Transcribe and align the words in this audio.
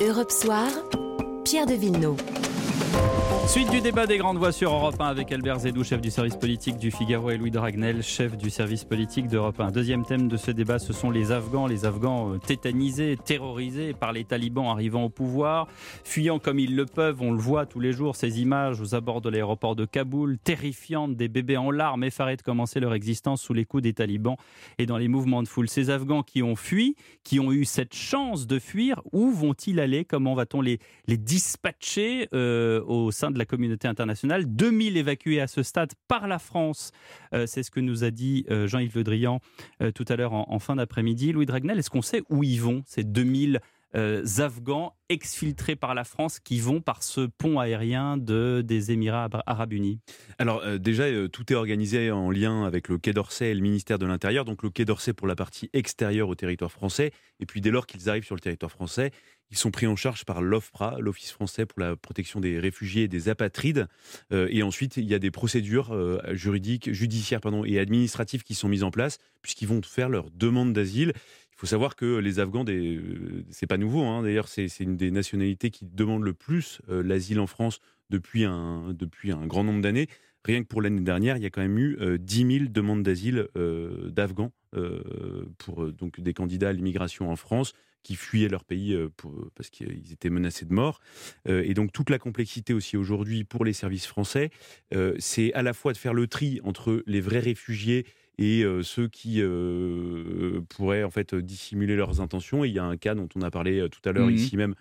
Europe 0.00 0.32
Soir, 0.32 0.70
Pierre 1.44 1.66
de 1.66 1.74
Villeneuve. 1.74 2.16
Suite 3.50 3.72
du 3.72 3.80
débat 3.80 4.06
des 4.06 4.16
grandes 4.16 4.38
voix 4.38 4.52
sur 4.52 4.72
Europe 4.72 5.00
1 5.00 5.06
avec 5.06 5.32
Albert 5.32 5.58
Zedou, 5.58 5.82
chef 5.82 6.00
du 6.00 6.12
service 6.12 6.36
politique 6.36 6.76
du 6.76 6.92
Figaro, 6.92 7.30
et 7.30 7.36
Louis 7.36 7.50
Dragnel, 7.50 8.00
chef 8.00 8.36
du 8.36 8.48
service 8.48 8.84
politique 8.84 9.26
d'Europe 9.26 9.58
1. 9.58 9.72
Deuxième 9.72 10.04
thème 10.04 10.28
de 10.28 10.36
ce 10.36 10.52
débat, 10.52 10.78
ce 10.78 10.92
sont 10.92 11.10
les 11.10 11.32
Afghans, 11.32 11.66
les 11.66 11.84
Afghans 11.84 12.34
euh, 12.34 12.38
tétanisés, 12.38 13.16
terrorisés 13.16 13.92
par 13.92 14.12
les 14.12 14.22
talibans 14.22 14.68
arrivant 14.68 15.02
au 15.02 15.08
pouvoir, 15.08 15.66
fuyant 16.04 16.38
comme 16.38 16.60
ils 16.60 16.76
le 16.76 16.86
peuvent. 16.86 17.20
On 17.22 17.32
le 17.32 17.40
voit 17.40 17.66
tous 17.66 17.80
les 17.80 17.92
jours, 17.92 18.14
ces 18.14 18.40
images 18.40 18.80
aux 18.80 18.94
abords 18.94 19.20
de 19.20 19.28
l'aéroport 19.28 19.74
de 19.74 19.84
Kaboul, 19.84 20.38
terrifiantes, 20.38 21.16
des 21.16 21.26
bébés 21.26 21.56
en 21.56 21.72
larmes, 21.72 22.04
effarés 22.04 22.36
de 22.36 22.42
commencer 22.42 22.78
leur 22.78 22.94
existence 22.94 23.42
sous 23.42 23.52
les 23.52 23.64
coups 23.64 23.82
des 23.82 23.94
talibans 23.94 24.36
et 24.78 24.86
dans 24.86 24.96
les 24.96 25.08
mouvements 25.08 25.42
de 25.42 25.48
foule. 25.48 25.68
Ces 25.68 25.90
Afghans 25.90 26.22
qui 26.22 26.44
ont 26.44 26.54
fui, 26.54 26.94
qui 27.24 27.40
ont 27.40 27.50
eu 27.50 27.64
cette 27.64 27.96
chance 27.96 28.46
de 28.46 28.60
fuir, 28.60 29.02
où 29.10 29.28
vont-ils 29.32 29.80
aller? 29.80 30.04
Comment 30.04 30.34
va-t-on 30.34 30.60
les, 30.60 30.78
dispatcher 31.08 32.28
euh, 32.32 32.80
au 32.86 33.10
sein 33.10 33.32
de 33.32 33.39
la 33.40 33.46
communauté 33.46 33.88
internationale. 33.88 34.44
2000 34.46 34.96
évacués 34.96 35.40
à 35.40 35.46
ce 35.46 35.62
stade 35.62 35.92
par 36.08 36.28
la 36.28 36.38
France. 36.38 36.92
Euh, 37.34 37.46
c'est 37.46 37.62
ce 37.62 37.70
que 37.70 37.80
nous 37.80 38.04
a 38.04 38.10
dit 38.10 38.44
euh, 38.50 38.68
Jean-Yves 38.68 38.96
Le 38.96 39.02
Drian 39.02 39.40
euh, 39.82 39.90
tout 39.90 40.04
à 40.08 40.16
l'heure 40.16 40.34
en, 40.34 40.58
fin 40.58 40.76
d'après-midi. 40.76 41.32
Louis 41.32 41.46
Dragnel, 41.46 41.78
est-ce 41.78 41.90
qu'on 41.90 42.02
sait 42.02 42.22
où 42.28 42.44
ils 42.44 42.60
vont, 42.60 42.82
ces 42.86 43.02
2000 43.02 43.60
Afghans 43.94 44.94
exfiltrés 45.08 45.76
par 45.76 45.94
la 45.94 46.04
France 46.04 46.38
qui 46.38 46.60
vont 46.60 46.80
par 46.80 47.02
ce 47.02 47.22
pont 47.22 47.58
aérien 47.58 48.16
de, 48.16 48.62
des 48.64 48.92
Émirats 48.92 49.28
arabes 49.46 49.72
unis 49.72 50.00
Alors 50.38 50.62
déjà, 50.78 51.06
tout 51.28 51.52
est 51.52 51.56
organisé 51.56 52.10
en 52.10 52.30
lien 52.30 52.64
avec 52.64 52.88
le 52.88 52.98
Quai 52.98 53.12
d'Orsay 53.12 53.50
et 53.50 53.54
le 53.54 53.60
ministère 53.60 53.98
de 53.98 54.06
l'Intérieur. 54.06 54.44
Donc 54.44 54.62
le 54.62 54.70
Quai 54.70 54.84
d'Orsay 54.84 55.12
pour 55.12 55.26
la 55.26 55.34
partie 55.34 55.70
extérieure 55.72 56.28
au 56.28 56.34
territoire 56.34 56.70
français. 56.70 57.10
Et 57.40 57.46
puis 57.46 57.60
dès 57.60 57.70
lors 57.70 57.86
qu'ils 57.86 58.08
arrivent 58.08 58.24
sur 58.24 58.36
le 58.36 58.40
territoire 58.40 58.70
français, 58.70 59.10
ils 59.50 59.56
sont 59.56 59.70
pris 59.70 59.86
en 59.86 59.96
charge 59.96 60.24
par 60.24 60.42
l'OFPRA, 60.42 60.98
l'Office 61.00 61.32
français 61.32 61.66
pour 61.66 61.80
la 61.80 61.96
protection 61.96 62.40
des 62.40 62.58
réfugiés 62.58 63.04
et 63.04 63.08
des 63.08 63.28
apatrides. 63.28 63.88
Euh, 64.32 64.48
et 64.50 64.62
ensuite, 64.62 64.96
il 64.96 65.04
y 65.04 65.14
a 65.14 65.18
des 65.18 65.30
procédures 65.30 65.92
euh, 65.92 66.20
juridiques, 66.32 66.92
judiciaires 66.92 67.40
pardon, 67.40 67.64
et 67.64 67.78
administratives 67.78 68.44
qui 68.44 68.54
sont 68.54 68.68
mises 68.68 68.84
en 68.84 68.90
place, 68.90 69.18
puisqu'ils 69.42 69.66
vont 69.66 69.82
faire 69.82 70.08
leur 70.08 70.30
demande 70.30 70.72
d'asile. 70.72 71.12
Faut 71.60 71.66
savoir 71.66 71.94
que 71.94 72.16
les 72.16 72.38
Afghans, 72.38 72.64
des... 72.64 72.96
Euh, 72.96 73.44
c'est 73.50 73.66
pas 73.66 73.76
nouveau, 73.76 74.02
hein. 74.02 74.22
d'ailleurs, 74.22 74.48
c'est 74.48 74.66
une 74.80 74.96
des 74.96 75.10
nationalités 75.10 75.70
qui 75.70 75.84
demandent 75.84 76.24
le 76.24 76.32
plus 76.32 76.80
l'asile 76.88 77.38
en 77.38 77.46
France 77.46 77.80
depuis 78.08 78.44
un, 78.44 78.94
depuis 78.94 79.30
un 79.30 79.46
grand 79.46 79.62
nombre 79.62 79.82
d'années. 79.82 80.08
Rien 80.42 80.62
que 80.62 80.68
pour 80.68 80.80
l'année 80.80 81.02
dernière, 81.02 81.36
il 81.36 81.42
y 81.42 81.46
a 81.46 81.50
quand 81.50 81.60
même 81.60 81.78
eu 81.78 81.98
10 82.18 82.58
000 82.58 82.64
demandes 82.70 83.02
d'asile 83.02 83.48
d'Afghans 83.54 84.52
pour 85.58 85.92
donc 85.92 86.18
des 86.18 86.32
candidats 86.32 86.70
à 86.70 86.72
l'immigration 86.72 87.30
en 87.30 87.36
France 87.36 87.74
qui 88.02 88.16
fuyaient 88.16 88.48
leur 88.48 88.64
pays 88.64 88.94
euh, 88.94 89.08
parce 89.54 89.70
qu'ils 89.70 90.12
étaient 90.12 90.30
menacés 90.30 90.64
de 90.64 90.72
mort. 90.72 91.00
Euh, 91.48 91.62
et 91.64 91.74
donc 91.74 91.92
toute 91.92 92.10
la 92.10 92.18
complexité 92.18 92.72
aussi 92.72 92.96
aujourd'hui 92.96 93.44
pour 93.44 93.64
les 93.64 93.72
services 93.72 94.06
français, 94.06 94.50
euh, 94.94 95.14
c'est 95.18 95.52
à 95.54 95.62
la 95.62 95.72
fois 95.72 95.92
de 95.92 95.98
faire 95.98 96.14
le 96.14 96.26
tri 96.26 96.60
entre 96.64 97.02
les 97.06 97.20
vrais 97.20 97.40
réfugiés 97.40 98.06
et 98.40 98.64
ceux 98.82 99.06
qui 99.06 99.42
pourraient 100.70 101.04
en 101.04 101.10
fait 101.10 101.34
dissimuler 101.34 101.94
leurs 101.94 102.20
intentions. 102.20 102.64
Et 102.64 102.68
il 102.68 102.74
y 102.74 102.78
a 102.78 102.84
un 102.84 102.96
cas 102.96 103.14
dont 103.14 103.28
on 103.36 103.42
a 103.42 103.50
parlé 103.50 103.86
tout 103.90 104.00
à 104.08 104.12
l'heure 104.12 104.28
mmh 104.28 104.34
ici 104.34 104.56
même 104.56 104.74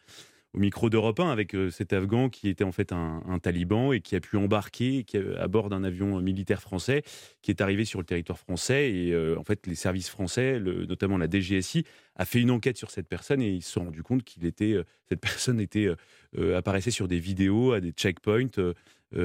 au 0.53 0.59
micro 0.59 0.89
d'Europe 0.89 1.19
1 1.19 1.29
avec 1.29 1.53
euh, 1.53 1.69
cet 1.69 1.93
Afghan 1.93 2.29
qui 2.29 2.49
était 2.49 2.63
en 2.63 2.71
fait 2.71 2.91
un, 2.91 3.21
taliban 3.41 3.93
et 3.93 4.01
qui 4.01 4.15
a 4.15 4.19
pu 4.19 4.37
embarquer 4.37 5.03
qui, 5.03 5.17
à 5.17 5.47
bord 5.47 5.69
d'un 5.69 5.83
avion 5.83 6.19
militaire 6.21 6.61
français 6.61 7.03
qui 7.41 7.51
est 7.51 7.61
arrivé 7.61 7.85
sur 7.85 7.99
le 7.99 8.05
territoire 8.05 8.39
français. 8.39 8.91
Et 8.91 9.13
euh, 9.13 9.37
en 9.37 9.43
fait, 9.43 9.67
les 9.67 9.75
services 9.75 10.09
français, 10.09 10.59
notamment 10.59 11.17
la 11.17 11.29
DGSI, 11.29 11.85
a 12.15 12.25
fait 12.25 12.41
une 12.41 12.51
enquête 12.51 12.77
sur 12.77 12.89
cette 12.91 13.07
personne 13.07 13.41
et 13.41 13.49
ils 13.49 13.61
se 13.61 13.71
sont 13.73 13.85
rendus 13.85 14.03
compte 14.03 14.23
qu'il 14.23 14.45
était, 14.45 14.73
euh, 14.73 14.83
cette 15.09 15.21
personne 15.21 15.59
était, 15.59 15.89
apparaissait 16.55 16.91
sur 16.91 17.07
des 17.07 17.19
vidéos 17.19 17.71
à 17.71 17.79
des 17.79 17.91
checkpoints, 17.91 18.73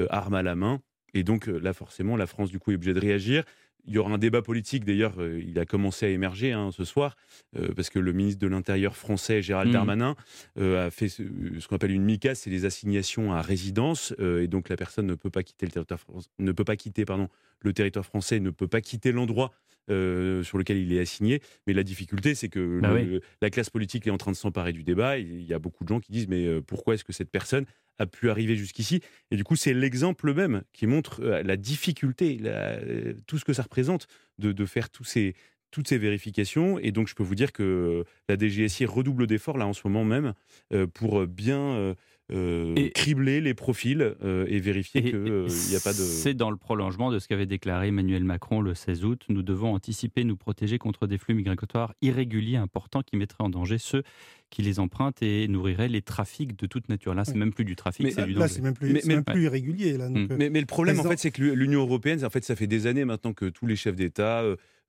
armes 0.09 0.33
à 0.33 0.43
la 0.43 0.55
main. 0.55 0.81
Et 1.13 1.23
donc 1.23 1.47
là, 1.47 1.73
forcément, 1.73 2.17
la 2.17 2.27
France, 2.27 2.49
du 2.49 2.59
coup, 2.59 2.71
est 2.71 2.75
obligée 2.75 2.93
de 2.93 2.99
réagir. 2.99 3.43
Il 3.87 3.93
y 3.93 3.97
aura 3.97 4.11
un 4.11 4.17
débat 4.17 4.41
politique, 4.41 4.83
d'ailleurs, 4.83 5.13
euh, 5.19 5.41
il 5.45 5.59
a 5.59 5.65
commencé 5.65 6.05
à 6.05 6.09
émerger 6.09 6.51
hein, 6.51 6.71
ce 6.71 6.83
soir, 6.83 7.15
euh, 7.55 7.69
parce 7.75 7.89
que 7.89 7.99
le 7.99 8.13
ministre 8.13 8.39
de 8.39 8.47
l'Intérieur 8.47 8.95
français, 8.95 9.41
Gérald 9.41 9.69
mmh. 9.69 9.73
Darmanin, 9.73 10.15
euh, 10.57 10.87
a 10.87 10.91
fait 10.91 11.07
ce, 11.07 11.23
qu'on 11.67 11.75
appelle 11.75 11.91
une 11.91 12.03
MICA, 12.03 12.35
c'est 12.35 12.49
les 12.49 12.65
assignations 12.65 13.33
à 13.33 13.41
résidence, 13.41 14.13
et 14.19 14.47
donc 14.47 14.69
la 14.69 14.75
personne 14.75 15.05
ne 15.05 15.15
peut 15.15 15.29
pas 15.29 15.43
quitter 15.43 15.65
le 15.65 15.71
territoire, 15.71 15.99
ne 16.39 16.51
peut 16.51 16.63
pas 16.63 16.75
quitter, 16.75 17.05
pardon, 17.05 17.29
le 17.61 17.73
territoire 17.73 18.05
français, 18.05 18.39
ne 18.39 18.49
peut 18.49 18.67
pas 18.67 18.81
quitter 18.81 19.11
l'endroit 19.11 19.51
sur 19.87 20.57
lequel 20.57 20.77
il 20.77 20.91
est 20.93 20.99
assigné. 20.99 21.41
Mais 21.67 21.73
la 21.73 21.83
difficulté, 21.83 22.33
c'est 22.33 22.49
que 22.49 22.79
bah 22.81 22.95
la 23.41 23.49
classe 23.49 23.69
politique 23.69 24.07
est 24.07 24.11
en 24.11 24.17
train 24.17 24.31
de 24.31 24.35
s'emparer 24.35 24.73
du 24.73 24.83
débat. 24.83 25.19
Il 25.19 25.43
y 25.43 25.53
a 25.53 25.59
beaucoup 25.59 25.83
de 25.83 25.89
gens 25.89 25.99
qui 25.99 26.11
disent 26.11 26.27
mais 26.27 26.61
pourquoi 26.61 26.95
est-ce 26.95 27.03
que 27.03 27.13
cette 27.13 27.29
personne 27.29 27.65
a 27.99 28.05
pu 28.05 28.29
arriver 28.29 28.55
jusqu'ici. 28.55 29.01
Et 29.31 29.37
du 29.37 29.43
coup, 29.43 29.55
c'est 29.55 29.73
l'exemple 29.73 30.33
même 30.33 30.63
qui 30.73 30.87
montre 30.87 31.21
euh, 31.23 31.43
la 31.43 31.57
difficulté, 31.57 32.39
euh, 32.43 33.13
tout 33.27 33.37
ce 33.37 33.45
que 33.45 33.53
ça 33.53 33.63
représente 33.63 34.07
de, 34.37 34.65
faire 34.65 34.89
tous 34.89 35.03
ces, 35.03 35.35
toutes 35.71 35.87
ces 35.87 35.97
vérifications. 35.97 36.79
Et 36.79 36.91
donc, 36.91 37.07
je 37.07 37.15
peux 37.15 37.23
vous 37.23 37.35
dire 37.35 37.51
que 37.51 38.03
la 38.27 38.37
DGSI 38.37 38.85
redouble 38.85 39.27
d'efforts 39.27 39.57
là 39.57 39.67
en 39.67 39.73
ce 39.73 39.81
moment 39.85 40.03
même 40.03 40.33
euh, 40.73 40.87
pour 40.87 41.25
bien 41.27 41.95
euh, 42.31 42.89
cribler 42.95 43.39
les 43.39 43.53
profils 43.53 44.15
euh, 44.23 44.47
et 44.47 44.59
vérifier 44.59 45.03
qu'il 45.03 45.21
n'y 45.21 45.29
euh, 45.29 45.47
a 45.47 45.79
pas 45.79 45.93
de... 45.93 45.97
C'est 45.97 46.33
dans 46.33 46.49
le 46.49 46.57
prolongement 46.57 47.11
de 47.11 47.19
ce 47.19 47.27
qu'avait 47.27 47.45
déclaré 47.45 47.89
Emmanuel 47.89 48.23
Macron 48.23 48.61
le 48.61 48.73
16 48.73 49.05
août. 49.05 49.25
Nous 49.29 49.43
devons 49.43 49.75
anticiper, 49.75 50.23
nous 50.23 50.35
protéger 50.35 50.79
contre 50.79 51.05
des 51.05 51.19
flux 51.19 51.35
migratoires 51.35 51.93
irréguliers 52.01 52.57
importants 52.57 53.03
qui 53.03 53.15
mettraient 53.15 53.43
en 53.43 53.49
danger 53.49 53.77
ceux 53.77 54.01
qui 54.49 54.63
les 54.63 54.79
empruntent 54.79 55.21
et 55.21 55.47
nourriraient 55.47 55.87
les 55.87 56.01
trafics 56.01 56.57
de 56.57 56.65
toute 56.65 56.89
nature. 56.89 57.13
Là, 57.13 57.25
c'est 57.25 57.35
même 57.35 57.53
plus 57.53 57.65
du 57.65 57.75
trafic, 57.75 58.11
c'est 58.11 58.25
du 58.25 58.33
danger. 58.33 58.39
Là, 58.39 58.47
c'est 58.47 58.61
même 58.61 58.73
plus, 58.73 59.05
même 59.05 59.23
plus 59.23 59.43
irrégulier. 59.43 59.97
Là, 59.97 60.09
mm. 60.09 60.29
mais, 60.37 60.49
le 60.49 60.65
problème, 60.65 60.99
en 60.99 61.03
fait, 61.03 61.19
c'est 61.19 61.31
que 61.31 61.43
l'Union 61.43 61.81
européenne, 61.81 62.25
en 62.25 62.29
fait, 62.31 62.43
ça 62.43 62.55
fait 62.55 62.67
des 62.67 62.87
années 62.87 63.05
maintenant 63.05 63.33
que 63.33 63.45
tous 63.45 63.67
les 63.67 63.75
chefs 63.75 63.95
d'État, 63.95 64.43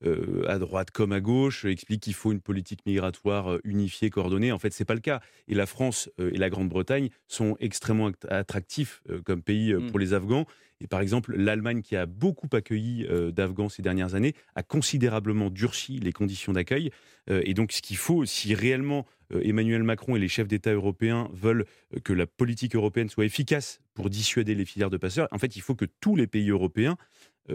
euh, 0.05 0.45
à 0.47 0.59
droite 0.59 0.91
comme 0.91 1.13
à 1.13 1.21
gauche, 1.21 1.65
explique 1.65 2.03
qu'il 2.03 2.13
faut 2.13 2.31
une 2.31 2.43
politique 2.43 2.85
migratoire 2.85 3.53
euh, 3.53 3.61
unifiée, 3.65 4.11
coordonnée. 4.11 4.53
En 4.53 4.59
fait, 4.59 4.73
c'est 4.75 4.85
pas 4.85 4.95
le 4.95 5.01
cas. 5.01 5.21
Et 5.49 5.55
la 5.55 5.65
France 5.65 6.11
euh, 6.21 6.31
et 6.35 6.37
la 6.37 6.51
Grande-Bretagne 6.51 7.09
sont 7.29 7.57
extrêmement 7.61 8.11
attractifs 8.29 9.03
comme 9.25 9.43
pays 9.43 9.73
mmh. 9.73 9.91
pour 9.91 9.99
les 9.99 10.13
Afghans. 10.13 10.45
Et 10.83 10.87
par 10.87 11.01
exemple, 11.01 11.35
l'Allemagne, 11.35 11.81
qui 11.81 11.97
a 11.97 12.05
beaucoup 12.05 12.49
accueilli 12.53 13.09
d'Afghans 13.33 13.71
ces 13.71 13.81
dernières 13.81 14.15
années, 14.15 14.35
a 14.55 14.63
considérablement 14.63 15.49
durci 15.49 15.99
les 15.99 16.13
conditions 16.13 16.53
d'accueil. 16.53 16.91
et 17.31 17.55
donc, 17.55 17.73
ce 17.73 17.81
qu'il 17.81 17.97
faut, 17.97 18.27
si 18.27 18.55
réellement 18.55 19.07
Emmanuel 19.31 19.83
Macron 19.85 20.17
et 20.17 20.19
les 20.19 20.29
chefs 20.29 20.49
d'État 20.49 20.75
européens 20.75 21.31
veulent 21.33 21.65
que 22.05 22.13
la 22.13 22.27
politique 22.27 22.77
européenne 22.77 23.09
soit 23.09 23.25
efficace 23.25 23.81
pour 23.95 24.11
dissuader 24.11 24.55
les 24.55 24.67
filières 24.67 24.91
de 24.91 24.99
passeurs, 24.99 25.29
en 25.31 25.39
fait, 25.39 25.57
il 25.57 25.63
faut 25.63 25.75
que 25.75 25.87
tous 25.87 26.15
les 26.15 26.27
pays 26.27 26.51
européens 26.51 26.99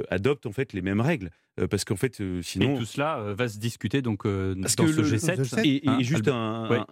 adoptent 0.10 0.46
en 0.46 0.52
fait 0.52 0.74
les 0.74 0.82
mêmes 0.82 1.02
règles. 1.02 1.32
Euh, 1.60 1.68
parce 1.68 1.84
qu'en 1.84 1.98
fait, 1.98 2.22
euh, 2.22 2.42
sinon. 2.42 2.76
Et 2.76 2.80
tout 2.80 2.86
cela 2.86 3.20
euh, 3.20 3.34
va 3.34 3.50
se 3.50 3.58
discuter 3.58 4.02
donc 4.02 4.26
dans 4.26 4.68
ce 4.68 4.76
G7. 4.76 5.66
Et, 5.66 5.82
hein, 5.86 5.98
juste 6.02 6.30
un, 6.30 6.86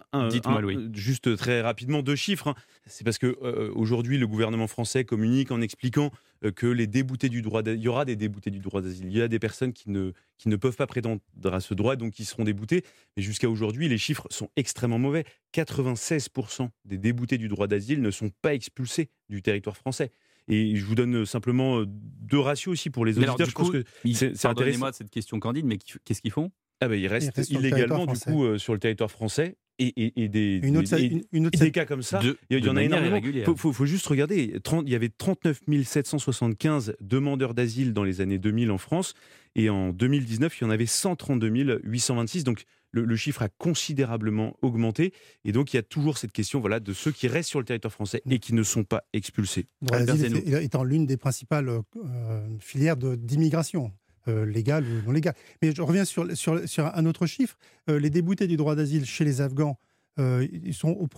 juste 0.92 1.36
très 1.36 1.62
rapidement 1.62 2.02
deux 2.02 2.16
chiffres. 2.16 2.48
Hein. 2.48 2.54
C'est 2.86 3.04
parce 3.04 3.18
que 3.18 3.38
aujourd'hui 3.74 4.18
le 4.18 4.26
gouvernement 4.26 4.66
français 4.66 5.04
communique 5.04 5.50
en 5.50 5.60
expliquant 5.60 6.10
que 6.56 6.66
les 6.66 6.86
déboutés 6.86 7.28
du 7.28 7.42
droit, 7.42 7.62
il 7.64 7.80
y 7.80 7.88
aura 7.88 8.04
des 8.04 8.16
déboutés 8.16 8.50
du 8.50 8.60
droit 8.60 8.80
d'asile. 8.80 9.06
Il 9.06 9.16
y 9.16 9.22
a 9.22 9.28
des 9.28 9.38
personnes 9.38 9.72
qui 9.72 9.90
ne 9.90 10.12
qui 10.38 10.48
ne 10.48 10.56
peuvent 10.56 10.76
pas 10.76 10.86
prétendre 10.86 11.20
à 11.44 11.60
ce 11.60 11.74
droit, 11.74 11.96
donc 11.96 12.12
qui 12.12 12.24
seront 12.24 12.44
déboutés. 12.44 12.84
Mais 13.16 13.22
jusqu'à 13.22 13.48
aujourd'hui, 13.48 13.88
les 13.88 13.98
chiffres 13.98 14.26
sont 14.30 14.48
extrêmement 14.56 14.98
mauvais. 14.98 15.24
96% 15.54 16.68
des 16.84 16.98
déboutés 16.98 17.38
du 17.38 17.48
droit 17.48 17.66
d'asile 17.66 18.00
ne 18.00 18.10
sont 18.10 18.30
pas 18.42 18.54
expulsés 18.54 19.10
du 19.28 19.42
territoire 19.42 19.76
français. 19.76 20.12
Et 20.50 20.76
je 20.76 20.84
vous 20.84 20.94
donne 20.94 21.24
simplement 21.24 21.80
euh, 21.80 21.86
deux 21.86 22.38
ratios 22.38 22.72
aussi 22.72 22.90
pour 22.90 23.04
les 23.04 23.16
auditeurs. 23.18 23.38
je 23.38 23.52
pense 23.52 23.70
que 23.70 23.84
c'est 24.12 24.40
Pardonnez-moi 24.40 24.92
cette 24.92 25.10
question 25.10 25.38
candide, 25.40 25.64
mais 25.64 25.78
qu'est-ce 26.04 26.20
qu'ils 26.20 26.30
font? 26.30 26.50
Ah 26.80 26.88
ben, 26.88 26.98
ils 26.98 27.08
restent 27.08 27.50
illégalement 27.50 28.06
du 28.06 28.18
coup 28.18 28.44
euh, 28.44 28.58
sur 28.58 28.72
le 28.72 28.78
territoire 28.78 29.10
français 29.10 29.56
et, 29.78 30.22
et, 30.22 30.28
des, 30.28 30.60
une 30.62 30.76
autre, 30.76 30.94
une, 31.32 31.48
des 31.48 31.70
cas 31.70 31.86
comme 31.86 32.02
ça, 32.02 32.20
il 32.50 32.64
y 32.64 32.68
en 32.68 32.76
a 32.76 32.82
énormément. 32.82 33.16
Il 33.16 33.44
faut, 33.44 33.72
faut, 33.72 33.86
juste 33.86 34.06
regarder, 34.06 34.60
30, 34.62 34.84
il 34.86 34.92
y 34.92 34.94
avait 34.94 35.08
39 35.08 35.62
775 35.84 36.96
demandeurs 37.00 37.54
d'asile 37.54 37.94
dans 37.94 38.04
les 38.04 38.20
années 38.20 38.38
2000 38.38 38.70
en 38.70 38.78
France, 38.78 39.14
et 39.54 39.70
en 39.70 39.90
2019, 39.92 40.60
il 40.60 40.64
y 40.64 40.66
en 40.66 40.70
avait 40.70 40.86
132 40.86 41.80
826. 41.82 42.44
Donc 42.44 42.64
le, 42.92 43.16
chiffre 43.16 43.42
a 43.42 43.48
considérablement 43.48 44.56
augmenté. 44.62 45.12
Et 45.44 45.52
donc, 45.52 45.72
il 45.72 45.76
y 45.76 45.78
a 45.78 45.82
toujours 45.82 46.18
cette 46.18 46.32
question 46.32 46.60
voilà, 46.60 46.80
de 46.80 46.92
ceux 46.92 47.12
qui 47.12 47.28
restent 47.28 47.50
sur 47.50 47.58
le 47.58 47.64
territoire 47.64 47.92
français 47.92 48.22
et 48.28 48.38
qui 48.38 48.54
ne 48.54 48.62
sont 48.62 48.84
pas 48.84 49.04
expulsés. 49.12 49.66
Il 49.82 50.54
étant 50.54 50.84
l'une 50.84 51.06
des 51.06 51.16
principales 51.16 51.68
euh, 51.68 52.58
filières 52.58 52.96
d'immigration. 52.96 53.92
Euh, 54.28 54.44
légale 54.44 54.84
ou 54.84 55.06
non 55.06 55.12
légale. 55.12 55.34
Mais 55.62 55.74
je 55.74 55.80
reviens 55.80 56.04
sur, 56.04 56.36
sur, 56.36 56.68
sur 56.68 56.94
un 56.94 57.06
autre 57.06 57.24
chiffre. 57.24 57.56
Euh, 57.88 57.98
les 57.98 58.10
déboutés 58.10 58.46
du 58.46 58.58
droit 58.58 58.74
d'asile 58.74 59.06
chez 59.06 59.24
les 59.24 59.40
Afghans, 59.40 59.78
ils 60.18 60.74
sont 60.74 60.90
au 60.90 61.08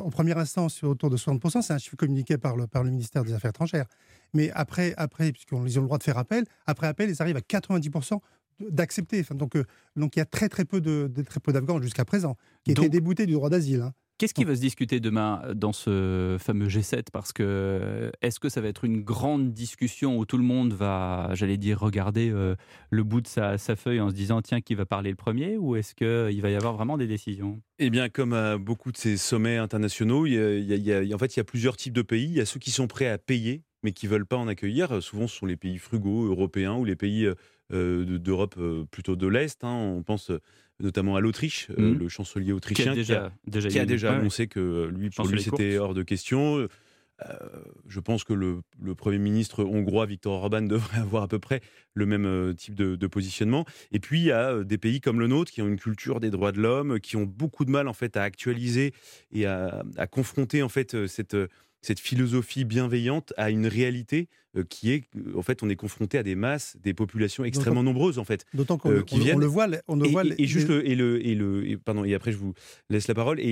en 0.00 0.10
première 0.10 0.38
instance 0.38 0.82
autour 0.82 1.10
de 1.10 1.16
60%. 1.16 1.62
C'est 1.62 1.72
un 1.72 1.78
chiffre 1.78 1.94
communiqué 1.94 2.36
par 2.36 2.56
le, 2.56 2.66
par 2.66 2.82
le 2.82 2.90
ministère 2.90 3.22
des 3.22 3.32
Affaires 3.32 3.50
étrangères. 3.50 3.86
Mais 4.32 4.50
après, 4.50 4.94
après 4.96 5.30
puisqu'ils 5.30 5.78
ont 5.78 5.82
le 5.82 5.86
droit 5.86 5.98
de 5.98 6.02
faire 6.02 6.18
appel, 6.18 6.44
après 6.66 6.88
appel, 6.88 7.08
ils 7.08 7.22
arrivent 7.22 7.36
à 7.36 7.40
90% 7.40 8.18
d'accepter. 8.60 9.22
donc, 9.30 9.56
euh, 9.56 9.64
donc 9.96 10.16
il 10.16 10.18
y 10.18 10.22
a 10.22 10.26
très 10.26 10.48
très 10.48 10.64
peu 10.64 10.80
de, 10.80 11.10
très 11.26 11.40
peu 11.40 11.52
d'Afghans 11.52 11.80
jusqu'à 11.82 12.04
présent 12.04 12.36
qui 12.64 12.72
étaient 12.72 12.88
déboutés 12.88 13.26
du 13.26 13.34
droit 13.34 13.50
d'asile. 13.50 13.82
Hein. 13.82 13.92
Qu'est-ce 14.16 14.34
qui 14.34 14.44
va 14.44 14.54
se 14.54 14.60
discuter 14.60 15.00
demain 15.00 15.42
dans 15.56 15.72
ce 15.72 16.36
fameux 16.38 16.68
G7 16.68 17.06
Parce 17.12 17.32
que 17.32 18.12
est-ce 18.22 18.38
que 18.38 18.48
ça 18.48 18.60
va 18.60 18.68
être 18.68 18.84
une 18.84 19.02
grande 19.02 19.52
discussion 19.52 20.18
où 20.18 20.24
tout 20.24 20.38
le 20.38 20.44
monde 20.44 20.72
va, 20.72 21.30
j'allais 21.32 21.56
dire, 21.56 21.80
regarder 21.80 22.30
euh, 22.30 22.54
le 22.90 23.02
bout 23.02 23.20
de 23.20 23.26
sa, 23.26 23.58
feuille 23.58 24.00
en 24.00 24.10
se 24.10 24.14
disant 24.14 24.40
tiens 24.40 24.60
qui 24.60 24.76
va 24.76 24.86
parler 24.86 25.10
le 25.10 25.16
premier? 25.16 25.56
Ou 25.56 25.74
est-ce 25.74 25.96
qu'il 25.96 26.40
va 26.40 26.50
y 26.50 26.54
avoir 26.54 26.74
vraiment 26.74 26.96
des 26.96 27.08
décisions? 27.08 27.60
Eh 27.80 27.90
bien, 27.90 28.08
comme 28.08 28.34
à 28.34 28.56
beaucoup 28.56 28.92
de 28.92 28.96
ces 28.96 29.16
sommets 29.16 29.56
internationaux, 29.56 30.26
il 30.26 30.34
y 30.34 30.92
a, 30.92 31.14
en 31.14 31.18
fait 31.18 31.34
il 31.34 31.40
y 31.40 31.40
a 31.40 31.44
plusieurs 31.44 31.76
types 31.76 31.94
de 31.94 32.02
pays. 32.02 32.26
Il 32.26 32.36
y 32.36 32.40
a 32.40 32.46
ceux 32.46 32.60
qui 32.60 32.70
sont 32.70 32.86
prêts 32.86 33.08
à 33.08 33.18
payer 33.18 33.64
mais 33.84 33.92
qui 33.92 34.06
veulent 34.06 34.26
pas 34.26 34.38
en 34.38 34.48
accueillir. 34.48 35.02
Souvent, 35.02 35.28
ce 35.28 35.36
sont 35.36 35.46
les 35.46 35.56
pays 35.56 35.78
frugaux 35.78 36.24
européens 36.24 36.74
ou 36.74 36.84
les 36.84 36.96
pays 36.96 37.26
euh, 37.26 37.34
d'Europe 37.70 38.56
euh, 38.58 38.84
plutôt 38.90 39.16
de 39.16 39.26
l'Est. 39.26 39.64
Hein. 39.64 39.74
On 39.74 40.02
pense 40.02 40.30
notamment 40.80 41.16
à 41.16 41.20
l'Autriche, 41.20 41.68
euh, 41.78 41.94
mmh. 41.94 41.98
le 41.98 42.08
chancelier 42.08 42.52
autrichien, 42.52 42.94
qui 42.94 43.12
a 43.12 43.30
déjà, 43.86 44.12
annoncé 44.12 44.48
que 44.48 44.90
lui, 44.94 45.10
pour 45.10 45.26
lui, 45.26 45.42
c'était 45.42 45.78
hors 45.78 45.94
de 45.94 46.02
question. 46.02 46.66
je 47.86 48.00
pense 48.00 48.24
que 48.24 48.32
le, 48.32 48.60
Premier 48.96 49.18
ministre 49.18 49.64
hongrois, 49.64 50.06
Viktor 50.06 50.32
Orban, 50.32 50.62
devrait 50.68 50.98
avoir 50.98 51.22
à 51.22 51.28
peu 51.28 51.38
près 51.38 51.60
le 51.94 52.06
même 52.06 52.54
type 52.56 52.74
de, 52.74 53.06
positionnement. 53.06 53.64
Et 53.92 54.00
puis, 54.00 54.20
il 54.20 54.26
y 54.26 54.32
a 54.32 54.64
des 54.64 54.78
pays 54.78 55.00
comme 55.00 55.20
le 55.20 55.28
nôtre 55.28 55.52
qui 55.52 55.62
ont 55.62 55.68
une 55.68 55.78
culture 55.78 56.20
des 56.20 56.30
droits 56.30 56.52
de 56.52 56.60
l'homme, 56.60 56.98
qui 57.00 57.16
ont 57.16 57.24
beaucoup 57.24 57.64
de 57.64 57.70
mal 57.70 57.86
en 57.88 57.94
fait 57.94 58.16
à 58.16 58.22
actualiser 58.22 58.92
et 59.32 59.46
à, 59.46 59.84
à 59.96 60.06
confronter 60.06 60.62
en 60.62 60.68
fait 60.68 61.06
cette 61.06 61.36
cette 61.84 62.00
philosophie 62.00 62.64
bienveillante 62.64 63.34
à 63.36 63.50
une 63.50 63.66
réalité 63.66 64.28
euh, 64.56 64.64
qui 64.64 64.90
est, 64.90 65.04
en 65.36 65.42
fait, 65.42 65.62
on 65.62 65.68
est 65.68 65.76
confronté 65.76 66.16
à 66.16 66.22
des 66.22 66.34
masses, 66.34 66.76
des 66.82 66.94
populations 66.94 67.44
extrêmement 67.44 67.82
nombreuses, 67.82 68.18
en 68.18 68.24
fait. 68.24 68.46
D'autant 68.54 68.78
qu'on 68.78 68.90
euh, 68.90 69.04
le 69.04 69.46
voit. 69.46 69.66
On 69.86 69.96
le 69.96 70.06
et, 70.06 70.10
voit 70.10 70.22
et, 70.24 70.46
juste 70.46 70.68
le, 70.68 70.88
et 70.88 70.94
le, 70.94 71.24
et 71.26 71.34
le 71.34 71.76
pardon, 71.76 72.04
et 72.04 72.14
après, 72.14 72.32
je 72.32 72.38
vous 72.38 72.54
laisse 72.88 73.06
la 73.06 73.14
parole. 73.14 73.38
Et 73.38 73.50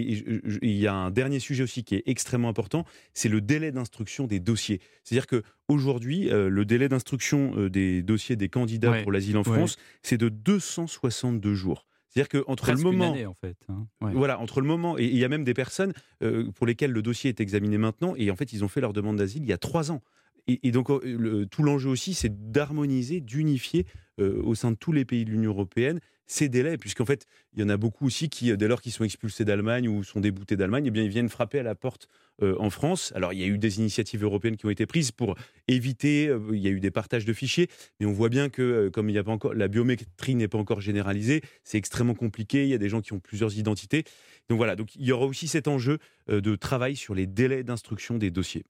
il 0.62 0.78
y 0.78 0.86
a 0.86 0.94
un 0.94 1.10
dernier 1.10 1.40
sujet 1.40 1.62
aussi 1.62 1.84
qui 1.84 1.94
est 1.94 2.04
extrêmement 2.06 2.48
important, 2.48 2.86
c'est 3.12 3.28
le 3.28 3.42
délai 3.42 3.70
d'instruction 3.70 4.26
des 4.26 4.40
dossiers. 4.40 4.80
C'est-à-dire 5.04 5.26
que 5.26 5.42
aujourd'hui, 5.68 6.30
euh, 6.30 6.48
le 6.48 6.64
délai 6.64 6.88
d'instruction 6.88 7.68
des 7.68 8.02
dossiers 8.02 8.36
des 8.36 8.48
candidats 8.48 9.02
pour 9.02 9.12
l'asile 9.12 9.36
en 9.36 9.44
France, 9.44 9.76
c'est 10.02 10.18
de 10.18 10.30
262 10.30 11.54
jours. 11.54 11.84
C'est-à-dire 12.12 12.44
qu'entre 12.44 12.70
le 12.72 12.78
moment, 12.78 13.12
en 13.12 13.34
fait, 13.34 13.56
hein. 13.70 13.86
voilà, 14.00 14.38
entre 14.38 14.60
le 14.60 14.66
moment 14.66 14.98
et 14.98 15.04
il 15.04 15.16
y 15.16 15.24
a 15.24 15.28
même 15.28 15.44
des 15.44 15.54
personnes 15.54 15.94
euh, 16.22 16.50
pour 16.52 16.66
lesquelles 16.66 16.90
le 16.90 17.00
dossier 17.00 17.30
est 17.30 17.40
examiné 17.40 17.78
maintenant 17.78 18.14
et 18.18 18.30
en 18.30 18.36
fait 18.36 18.52
ils 18.52 18.62
ont 18.64 18.68
fait 18.68 18.82
leur 18.82 18.92
demande 18.92 19.16
d'asile 19.16 19.42
il 19.42 19.48
y 19.48 19.52
a 19.52 19.58
trois 19.58 19.90
ans. 19.90 20.02
Et, 20.48 20.72
donc 20.72 20.90
euh, 20.90 21.46
tout 21.50 21.62
l'enjeu 21.62 21.88
aussi, 21.88 22.14
c'est 22.14 22.50
d'harmoniser, 22.50 23.20
d'unifier 23.20 23.86
euh, 24.20 24.42
au 24.42 24.54
sein 24.54 24.72
de 24.72 24.76
tous 24.76 24.92
les 24.92 25.04
pays 25.04 25.24
de 25.24 25.30
l'Union 25.30 25.52
européenne 25.52 26.00
ces 26.26 26.48
délais, 26.48 26.78
puisqu'en 26.78 27.04
fait, 27.04 27.26
il 27.52 27.60
y 27.60 27.64
en 27.64 27.68
a 27.68 27.76
beaucoup 27.76 28.06
aussi 28.06 28.28
qui, 28.28 28.56
dès 28.56 28.68
lors 28.68 28.80
qu'ils 28.80 28.92
sont 28.92 29.04
expulsés 29.04 29.44
d'Allemagne 29.44 29.88
ou 29.88 30.02
sont 30.02 30.20
déboutés 30.20 30.56
d'Allemagne, 30.56 30.84
eh 30.86 30.90
bien, 30.90 31.02
ils 31.02 31.10
viennent 31.10 31.28
frapper 31.28 31.58
à 31.58 31.62
la 31.62 31.74
porte 31.74 32.08
euh, 32.42 32.56
en 32.58 32.70
France. 32.70 33.12
Alors, 33.14 33.32
il 33.32 33.40
y 33.40 33.44
a 33.44 33.46
eu 33.46 33.58
des 33.58 33.78
initiatives 33.78 34.24
européennes 34.24 34.56
qui 34.56 34.64
ont 34.64 34.70
été 34.70 34.86
prises 34.86 35.12
pour 35.12 35.36
éviter, 35.68 36.28
euh, 36.28 36.40
il 36.52 36.60
y 36.60 36.66
a 36.66 36.70
eu 36.70 36.80
des 36.80 36.90
partages 36.90 37.24
de 37.24 37.32
fichiers, 37.32 37.68
mais 38.00 38.06
on 38.06 38.12
voit 38.12 38.30
bien 38.30 38.48
que, 38.48 38.62
euh, 38.62 38.90
comme 38.90 39.10
il 39.10 39.14
y 39.14 39.18
a 39.18 39.24
pas 39.24 39.32
encore, 39.32 39.52
la 39.52 39.68
biométrie 39.68 40.34
n'est 40.34 40.48
pas 40.48 40.58
encore 40.58 40.80
généralisée, 40.80 41.42
c'est 41.62 41.76
extrêmement 41.76 42.14
compliqué, 42.14 42.64
il 42.64 42.70
y 42.70 42.74
a 42.74 42.78
des 42.78 42.88
gens 42.88 43.02
qui 43.02 43.12
ont 43.12 43.20
plusieurs 43.20 43.56
identités. 43.58 44.04
Donc 44.48 44.56
voilà, 44.56 44.76
donc 44.76 44.94
il 44.96 45.04
y 45.04 45.12
aura 45.12 45.26
aussi 45.26 45.46
cet 45.46 45.68
enjeu 45.68 45.98
de 46.28 46.56
travail 46.56 46.96
sur 46.96 47.14
les 47.14 47.26
délais 47.26 47.62
d'instruction 47.62 48.18
des 48.18 48.30
dossiers. 48.30 48.64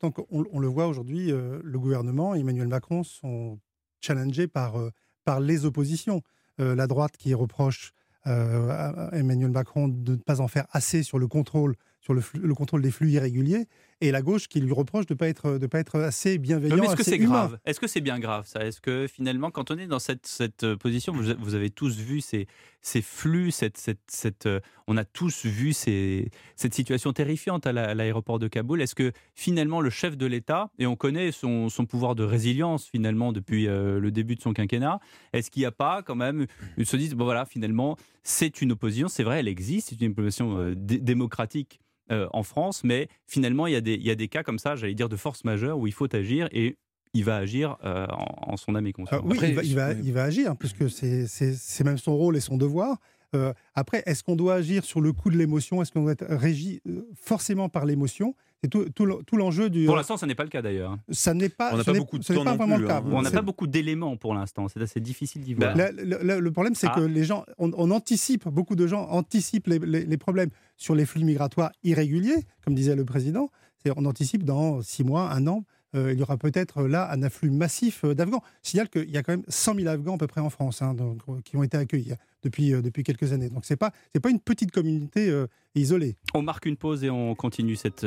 Donc 0.00 0.18
on, 0.30 0.58
le 0.58 0.68
voit 0.68 0.86
aujourd'hui, 0.86 1.28
le 1.28 1.78
gouvernement 1.78 2.34
Emmanuel 2.34 2.68
Macron 2.68 3.02
sont 3.02 3.58
challengés 4.00 4.48
par, 4.48 4.76
par 5.24 5.40
les 5.40 5.64
oppositions. 5.64 6.22
Euh, 6.58 6.74
la 6.74 6.86
droite 6.86 7.16
qui 7.18 7.34
reproche 7.34 7.92
euh, 8.26 8.70
à 8.70 9.14
Emmanuel 9.14 9.50
Macron 9.50 9.88
de 9.88 10.12
ne 10.12 10.16
pas 10.16 10.40
en 10.40 10.48
faire 10.48 10.66
assez 10.70 11.02
sur 11.02 11.18
le 11.18 11.28
contrôle 11.28 11.76
sur 12.06 12.14
le, 12.14 12.54
contrôle 12.54 12.82
des 12.82 12.92
flux 12.92 13.10
irréguliers, 13.10 13.66
et 14.00 14.12
la 14.12 14.22
gauche 14.22 14.46
qui 14.46 14.60
lui 14.60 14.72
reproche 14.72 15.06
de 15.06 15.14
ne 15.14 15.18
pas, 15.18 15.26
être, 15.26 15.58
de 15.58 15.66
pas 15.66 15.80
être 15.80 15.98
assez 15.98 16.38
bienveillant. 16.38 16.80
Est-ce 16.80 16.94
que 16.94 17.02
c'est 17.02 17.18
grave? 17.18 17.58
Est-ce 17.64 17.80
que 17.80 17.88
c'est 17.88 18.00
bien 18.00 18.20
grave 18.20 18.46
ça? 18.46 18.64
Est-ce 18.64 18.80
que 18.80 19.08
finalement, 19.08 19.50
quand 19.50 19.72
on 19.72 19.78
est 19.78 19.88
dans 19.88 19.98
cette, 19.98 20.24
cette 20.24 20.62
euh, 20.62 20.76
position, 20.76 21.12
vous, 21.12 21.54
avez 21.54 21.70
tous 21.70 21.98
vu 21.98 22.20
ces, 22.20 22.46
ces 22.80 23.02
flux, 23.02 23.50
cette, 23.50 23.76
cette, 23.76 23.98
cette, 24.06 24.46
euh, 24.46 24.60
on 24.86 24.96
a 24.96 25.04
tous 25.04 25.46
vu 25.46 25.72
ces, 25.72 26.30
cette 26.54 26.74
situation 26.74 27.12
terrifiante 27.12 27.66
à 27.66 27.72
l'aéroport 27.72 28.38
de 28.38 28.46
Kaboul. 28.46 28.80
Est-ce 28.82 28.94
que 28.94 29.10
finalement 29.34 29.80
le 29.80 29.90
chef 29.90 30.16
de 30.16 30.26
l'État, 30.26 30.70
et 30.78 30.86
on 30.86 30.94
connaît 30.94 31.32
son, 31.32 31.68
son, 31.68 31.86
pouvoir 31.86 32.14
de 32.14 32.22
résilience 32.22 32.86
finalement 32.86 33.32
depuis 33.32 33.66
euh, 33.66 33.98
le 33.98 34.12
début 34.12 34.36
de 34.36 34.42
son 34.42 34.52
quinquennat, 34.52 35.00
est-ce 35.32 35.50
qu'il 35.50 35.62
n'y 35.62 35.66
a 35.66 35.72
pas 35.72 36.02
quand 36.02 36.14
même, 36.14 36.46
ils 36.76 36.86
se 36.86 36.96
disent, 36.96 37.14
bon 37.14 37.24
voilà, 37.24 37.46
finalement, 37.46 37.96
c'est 38.22 38.62
une 38.62 38.70
opposition, 38.70 39.08
c'est 39.08 39.24
vrai, 39.24 39.40
elle 39.40 39.48
existe, 39.48 39.88
c'est 39.88 40.00
une 40.00 40.12
opposition 40.12 40.72
démocratique 40.76 41.80
euh, 42.10 42.28
en 42.32 42.42
France, 42.42 42.84
mais 42.84 43.08
finalement, 43.26 43.66
il 43.66 43.72
y, 43.72 43.76
a 43.76 43.80
des, 43.80 43.94
il 43.94 44.06
y 44.06 44.10
a 44.10 44.14
des 44.14 44.28
cas 44.28 44.42
comme 44.42 44.58
ça, 44.58 44.76
j'allais 44.76 44.94
dire, 44.94 45.08
de 45.08 45.16
force 45.16 45.44
majeure 45.44 45.78
où 45.78 45.86
il 45.86 45.92
faut 45.92 46.14
agir 46.14 46.48
et 46.52 46.76
il 47.14 47.24
va 47.24 47.36
agir 47.36 47.76
euh, 47.84 48.06
en, 48.08 48.56
son 48.56 48.74
âme 48.74 48.86
et 48.86 48.92
conscience. 48.92 49.22
oui, 49.24 49.38
il, 49.42 49.74
va, 49.74 49.92
il, 49.92 50.12
va, 50.12 50.24
agir, 50.24 50.56
puisque 50.56 50.90
c'est 50.90 51.84
même 51.84 51.98
son 51.98 52.16
rôle 52.16 52.36
et 52.36 52.40
son 52.40 52.56
devoir. 52.56 52.98
Euh, 53.34 53.52
après, 53.74 54.02
est-ce 54.06 54.22
qu'on 54.22 54.36
doit 54.36 54.54
agir 54.54 54.84
sur 54.84 55.00
le 55.00 55.12
coup 55.12 55.30
de 55.30 55.36
l'émotion? 55.36 55.82
Est-ce 55.82 55.92
qu'on 55.92 56.02
doit 56.02 56.12
être 56.12 56.26
régi 56.28 56.80
forcément 57.14 57.68
par 57.68 57.84
l'émotion? 57.84 58.34
C'est 58.62 58.70
tout, 58.70 58.86
tout, 58.90 59.36
l'enjeu 59.36 59.68
du. 59.68 59.84
Pour 59.84 59.96
l'instant, 59.96 60.16
ça 60.16 60.26
n'est 60.26 60.34
pas 60.34 60.44
le 60.44 60.48
cas 60.48 60.62
d'ailleurs. 60.62 60.96
Ça 61.10 61.34
n'est 61.34 61.50
pas. 61.50 61.74
On 61.74 61.76
n'a 61.76 61.84
pas 61.84 61.92
beaucoup 61.92 62.18
de 62.18 62.24
temps 62.24 62.42
pas 62.42 62.56
vraiment 62.56 62.78
le 62.78 62.86
cas. 62.86 62.98
Hein. 62.98 63.10
On 63.12 63.20
n'a 63.20 63.30
pas 63.30 63.42
beaucoup 63.42 63.66
d'éléments 63.66 64.16
pour 64.16 64.34
l'instant. 64.34 64.68
C'est 64.68 64.80
assez 64.80 65.00
difficile 65.00 65.42
d'y 65.42 65.54
voir. 65.54 65.74
le, 65.76 66.50
problème, 66.50 66.74
c'est 66.74 66.88
que 66.88 67.04
ah. 67.04 67.08
les 67.08 67.24
gens, 67.24 67.44
on, 67.58 67.90
anticipe, 67.90 68.48
beaucoup 68.48 68.74
de 68.74 68.86
gens 68.86 69.08
anticipent 69.10 69.66
les, 69.66 69.78
les, 69.78 70.16
problèmes 70.16 70.50
sur 70.76 70.94
les 70.94 71.04
flux 71.04 71.22
migratoires 71.22 71.70
irréguliers, 71.84 72.44
comme 72.64 72.74
disait 72.74 72.96
le 72.96 73.04
président. 73.04 73.50
On 73.96 74.04
anticipe 74.04 74.42
dans 74.42 74.82
six 74.82 75.04
mois, 75.04 75.30
un 75.30 75.46
an, 75.46 75.64
euh, 75.94 76.12
il 76.12 76.18
y 76.18 76.22
aura 76.22 76.36
peut-être 76.36 76.82
là 76.82 77.10
un 77.10 77.22
afflux 77.22 77.50
massif 77.50 78.04
euh, 78.04 78.14
d'Afghans. 78.14 78.42
Je 78.62 78.70
signale 78.70 78.88
qu'il 78.88 79.10
y 79.10 79.16
a 79.16 79.22
quand 79.22 79.32
même 79.32 79.44
100 79.48 79.76
000 79.76 79.88
Afghans 79.88 80.14
à 80.14 80.18
peu 80.18 80.26
près 80.26 80.40
en 80.40 80.50
France 80.50 80.82
hein, 80.82 80.94
donc, 80.94 81.20
euh, 81.28 81.40
qui 81.44 81.56
ont 81.56 81.62
été 81.62 81.76
accueillis 81.76 82.12
depuis, 82.46 82.70
depuis 82.70 83.02
quelques 83.02 83.32
années. 83.32 83.48
Donc 83.48 83.64
ce 83.64 83.72
n'est 83.72 83.76
pas, 83.78 83.92
pas 84.22 84.30
une 84.30 84.40
petite 84.40 84.70
communauté 84.70 85.32
isolée. 85.74 86.16
On 86.34 86.42
marque 86.42 86.66
une 86.66 86.76
pause 86.76 87.04
et 87.04 87.10
on 87.10 87.34
continue 87.34 87.76
cette 87.76 88.06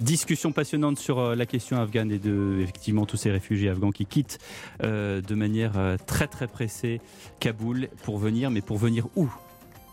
discussion 0.00 0.52
passionnante 0.52 0.98
sur 0.98 1.36
la 1.36 1.46
question 1.46 1.80
afghane 1.80 2.10
et 2.10 2.18
de 2.18 2.58
effectivement 2.60 3.06
tous 3.06 3.16
ces 3.16 3.30
réfugiés 3.30 3.68
afghans 3.68 3.92
qui 3.92 4.06
quittent 4.06 4.38
de 4.82 5.34
manière 5.34 5.96
très 6.06 6.26
très 6.26 6.46
pressée 6.46 7.00
Kaboul 7.40 7.88
pour 8.02 8.18
venir, 8.18 8.50
mais 8.50 8.60
pour 8.60 8.78
venir 8.78 9.06
où? 9.16 9.28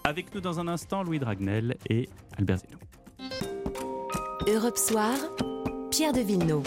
Avec 0.03 0.33
nous 0.33 0.41
dans 0.41 0.59
un 0.59 0.67
instant, 0.67 1.03
Louis 1.03 1.19
Dragnel 1.19 1.77
et 1.89 2.09
Albert 2.37 2.57
Zeno. 2.57 2.79
Europe 4.47 4.77
Soir, 4.77 5.13
Pierre 5.91 6.13
de 6.13 6.21
Villeneuve. 6.21 6.63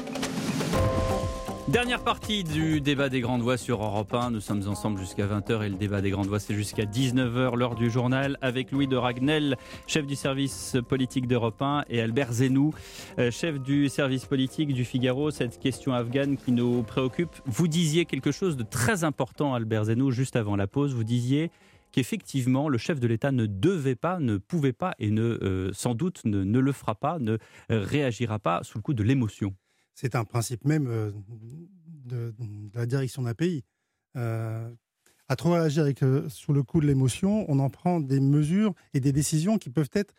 Dernière 1.68 2.04
partie 2.04 2.44
du 2.44 2.82
débat 2.82 3.08
des 3.08 3.22
grandes 3.22 3.40
voix 3.40 3.56
sur 3.56 3.82
Europe 3.82 4.12
1. 4.12 4.32
Nous 4.32 4.40
sommes 4.40 4.68
ensemble 4.68 5.00
jusqu'à 5.00 5.26
20h 5.26 5.64
et 5.64 5.70
le 5.70 5.76
débat 5.76 6.02
des 6.02 6.10
grandes 6.10 6.26
voix 6.26 6.38
c'est 6.38 6.54
jusqu'à 6.54 6.84
19h 6.84 7.56
l'heure 7.56 7.74
du 7.74 7.90
journal 7.90 8.36
avec 8.42 8.70
Louis 8.70 8.86
de 8.86 8.96
Ragnel, 8.96 9.56
chef 9.86 10.06
du 10.06 10.14
service 10.14 10.76
politique 10.86 11.26
d'Europe 11.26 11.62
1 11.62 11.86
et 11.88 12.02
Albert 12.02 12.34
Zenou, 12.34 12.74
euh, 13.18 13.30
chef 13.30 13.58
du 13.60 13.88
service 13.88 14.26
politique 14.26 14.74
du 14.74 14.84
Figaro. 14.84 15.30
Cette 15.30 15.58
question 15.58 15.94
afghane 15.94 16.36
qui 16.36 16.52
nous 16.52 16.82
préoccupe. 16.82 17.34
Vous 17.46 17.66
disiez 17.66 18.04
quelque 18.04 18.30
chose 18.30 18.58
de 18.58 18.62
très 18.62 19.02
important 19.02 19.54
Albert 19.54 19.84
Zenou 19.84 20.10
juste 20.10 20.36
avant 20.36 20.56
la 20.56 20.66
pause. 20.66 20.92
Vous 20.92 21.02
disiez 21.02 21.50
qu'effectivement 21.92 22.68
le 22.68 22.76
chef 22.76 23.00
de 23.00 23.06
l'État 23.06 23.32
ne 23.32 23.46
devait 23.46 23.96
pas, 23.96 24.18
ne 24.20 24.36
pouvait 24.36 24.74
pas 24.74 24.92
et 24.98 25.10
ne, 25.10 25.22
euh, 25.22 25.70
sans 25.72 25.94
doute 25.94 26.20
ne, 26.26 26.44
ne, 26.44 26.58
le 26.58 26.72
fera 26.72 26.94
pas, 26.94 27.18
ne 27.18 27.38
réagira 27.70 28.38
pas 28.38 28.60
sous 28.64 28.76
le 28.76 28.82
coup 28.82 28.92
de 28.92 29.02
l'émotion 29.02 29.54
c'est 29.94 30.16
un 30.16 30.24
principe 30.24 30.64
même 30.64 30.86
euh, 30.88 31.12
de, 32.04 32.34
la 32.74 32.86
direction 32.86 33.22
d'un 33.22 33.34
pays. 33.34 33.64
Euh, 34.16 34.68
à 35.28 35.36
trop 35.36 35.54
agir 35.54 35.84
avec, 35.84 36.02
euh, 36.02 36.28
sous 36.28 36.52
le 36.52 36.62
coup 36.62 36.80
de 36.80 36.86
l'émotion, 36.86 37.46
on 37.48 37.58
en 37.58 37.70
prend 37.70 38.00
des 38.00 38.20
mesures 38.20 38.74
et 38.92 39.00
des 39.00 39.12
décisions 39.12 39.56
qui 39.56 39.70
peuvent 39.70 39.90
être, 39.94 40.12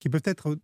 qui 0.00 0.08
peuvent 0.08 0.22
être 0.24 0.58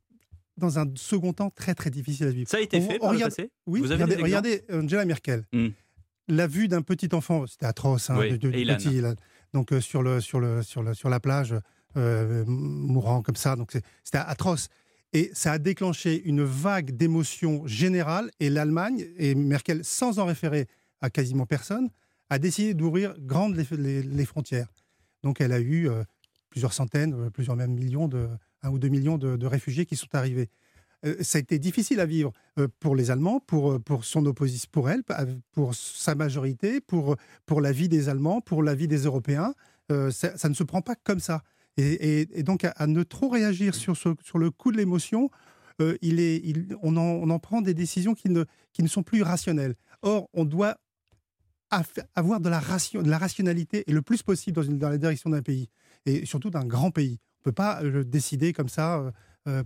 dans 0.56 0.78
un 0.78 0.86
second 0.96 1.32
temps 1.32 1.50
très 1.50 1.74
très 1.74 1.90
difficiles 1.90 2.26
à 2.26 2.30
vivre. 2.30 2.48
Ça 2.48 2.56
a 2.56 2.60
été 2.60 2.80
fait 2.80 2.98
par 2.98 3.12
le 3.12 3.20
passé? 3.20 3.50
Oui, 3.66 3.80
Vous 3.80 3.92
avez 3.92 4.04
regardez, 4.16 4.64
Angela 4.72 5.04
Merkel. 5.04 5.44
Hmm. 5.52 5.68
La 6.26 6.46
vue 6.46 6.68
d'un 6.68 6.82
petit 6.82 7.14
enfant, 7.14 7.46
c'était 7.46 7.66
atroce, 7.66 8.08
hein, 8.10 8.16
de, 8.16 8.36
petit, 8.36 9.02
donc 9.52 9.72
sur, 9.80 10.02
le, 10.02 10.20
sur, 10.20 10.40
le, 10.40 10.62
sur, 10.62 10.82
le, 10.82 10.94
sur 10.94 11.10
la 11.10 11.20
plage, 11.20 11.54
mourant 11.94 13.22
comme 13.22 13.36
ça, 13.36 13.56
donc 13.56 13.72
c'était 14.02 14.18
atroce. 14.18 14.68
Et 15.14 15.30
ça 15.32 15.52
a 15.52 15.58
déclenché 15.58 16.22
une 16.24 16.42
vague 16.42 16.90
d'émotions 16.90 17.64
générales. 17.66 18.30
Et 18.40 18.50
l'Allemagne, 18.50 19.06
et 19.16 19.36
Merkel, 19.36 19.84
sans 19.84 20.18
en 20.18 20.26
référer 20.26 20.66
à 21.00 21.08
quasiment 21.08 21.46
personne, 21.46 21.88
a 22.30 22.40
décidé 22.40 22.74
d'ouvrir 22.74 23.14
grandes 23.20 23.56
les, 23.56 24.24
frontières. 24.26 24.72
Donc 25.22 25.40
elle 25.40 25.52
a 25.52 25.60
eu 25.60 25.88
euh, 25.88 26.02
plusieurs 26.50 26.72
centaines, 26.72 27.14
euh, 27.14 27.30
plusieurs 27.30 27.54
même 27.54 27.72
millions, 27.72 28.08
de, 28.08 28.28
un 28.62 28.70
ou 28.70 28.80
deux 28.80 28.88
millions 28.88 29.16
de, 29.16 29.46
réfugiés 29.46 29.86
qui 29.86 29.94
sont 29.94 30.12
arrivés. 30.14 30.50
Euh, 31.06 31.14
ça 31.20 31.38
a 31.38 31.40
été 31.40 31.60
difficile 31.60 32.00
à 32.00 32.06
vivre 32.06 32.32
pour 32.80 32.96
les 32.96 33.12
Allemands, 33.12 33.38
pour, 33.38 33.80
son 34.02 34.26
opposition, 34.26 34.68
pour 34.72 34.90
elle, 34.90 35.04
pour 35.52 35.76
sa 35.76 36.16
majorité, 36.16 36.80
pour, 36.80 37.16
la 37.60 37.70
vie 37.70 37.88
des 37.88 38.08
Allemands, 38.08 38.40
pour 38.40 38.64
la 38.64 38.74
vie 38.74 38.88
des 38.88 39.04
Européens. 39.04 39.54
Ça, 40.10 40.48
ne 40.48 40.54
se 40.54 40.64
prend 40.64 40.82
pas 40.82 40.96
comme 40.96 41.20
ça. 41.20 41.42
Et, 41.76 42.42
donc, 42.42 42.64
à, 42.64 42.86
ne 42.86 43.02
trop 43.02 43.28
réagir 43.28 43.74
sur, 43.74 43.96
sur 43.96 44.38
le 44.38 44.50
coup 44.50 44.70
de 44.70 44.76
l'émotion, 44.76 45.30
euh, 45.80 45.96
il 46.02 46.20
est, 46.20 46.42
on, 46.82 46.96
en, 46.96 47.38
prend 47.38 47.60
des 47.60 47.74
décisions 47.74 48.14
qui 48.14 48.28
ne, 48.28 48.44
qui 48.72 48.82
ne 48.82 48.88
sont 48.88 49.02
plus 49.02 49.22
rationnelles. 49.22 49.74
Or, 50.02 50.28
on 50.32 50.44
doit 50.44 50.76
avoir 52.14 52.38
de 52.40 52.48
la, 52.48 52.60
ration, 52.60 53.02
de 53.02 53.10
la 53.10 53.18
rationalité 53.18 53.82
et 53.88 53.92
le 53.92 54.02
plus 54.02 54.22
possible 54.22 54.54
dans, 54.54 54.62
une, 54.62 54.78
dans 54.78 54.88
la 54.88 54.98
direction 54.98 55.30
d'un 55.30 55.42
pays, 55.42 55.68
et 56.06 56.24
surtout 56.24 56.50
d'un 56.50 56.64
grand 56.64 56.92
pays. 56.92 57.18
On 57.20 57.40
ne 57.40 57.44
peut 57.44 57.54
pas 57.54 57.82
euh, 57.82 58.04
décider 58.04 58.52
comme 58.52 58.68
ça. 58.68 58.98
Euh, 58.98 59.10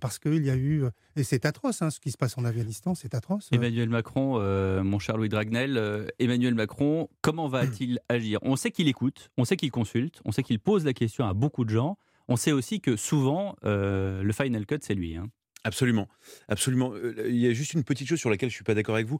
parce 0.00 0.18
qu'il 0.18 0.44
y 0.44 0.50
a 0.50 0.56
eu. 0.56 0.84
Et 1.16 1.24
c'est 1.24 1.46
atroce, 1.46 1.82
hein, 1.82 1.90
ce 1.90 2.00
qui 2.00 2.10
se 2.10 2.16
passe 2.16 2.36
en 2.38 2.44
Afghanistan, 2.44 2.94
c'est 2.94 3.14
atroce. 3.14 3.48
Emmanuel 3.52 3.88
Macron, 3.88 4.40
mon 4.82 4.98
cher 4.98 5.16
Louis 5.16 5.28
Dragnel, 5.28 6.10
Emmanuel 6.18 6.54
Macron, 6.54 7.08
comment 7.22 7.48
va-t-il 7.48 7.98
agir? 8.08 8.38
On 8.42 8.56
sait 8.56 8.70
qu'il 8.70 8.88
écoute, 8.88 9.30
on 9.36 9.44
sait 9.44 9.56
qu'il 9.56 9.70
consulte, 9.70 10.20
on 10.24 10.32
sait 10.32 10.42
qu'il 10.42 10.58
pose 10.58 10.84
la 10.84 10.92
question 10.92 11.26
à 11.26 11.34
beaucoup 11.34 11.64
de 11.64 11.70
gens. 11.70 11.98
On 12.28 12.36
sait 12.36 12.52
aussi 12.52 12.80
que 12.80 12.96
souvent, 12.96 13.56
le 13.62 14.30
final 14.32 14.66
cut, 14.66 14.78
c'est 14.82 14.94
lui. 14.94 15.16
Hein. 15.16 15.28
Absolument, 15.64 16.08
absolument. 16.48 16.92
Il 17.26 17.36
y 17.36 17.46
a 17.46 17.52
juste 17.52 17.74
une 17.74 17.84
petite 17.84 18.08
chose 18.08 18.18
sur 18.18 18.30
laquelle 18.30 18.48
je 18.48 18.54
suis 18.54 18.64
pas 18.64 18.74
d'accord 18.74 18.94
avec 18.94 19.06
vous, 19.06 19.18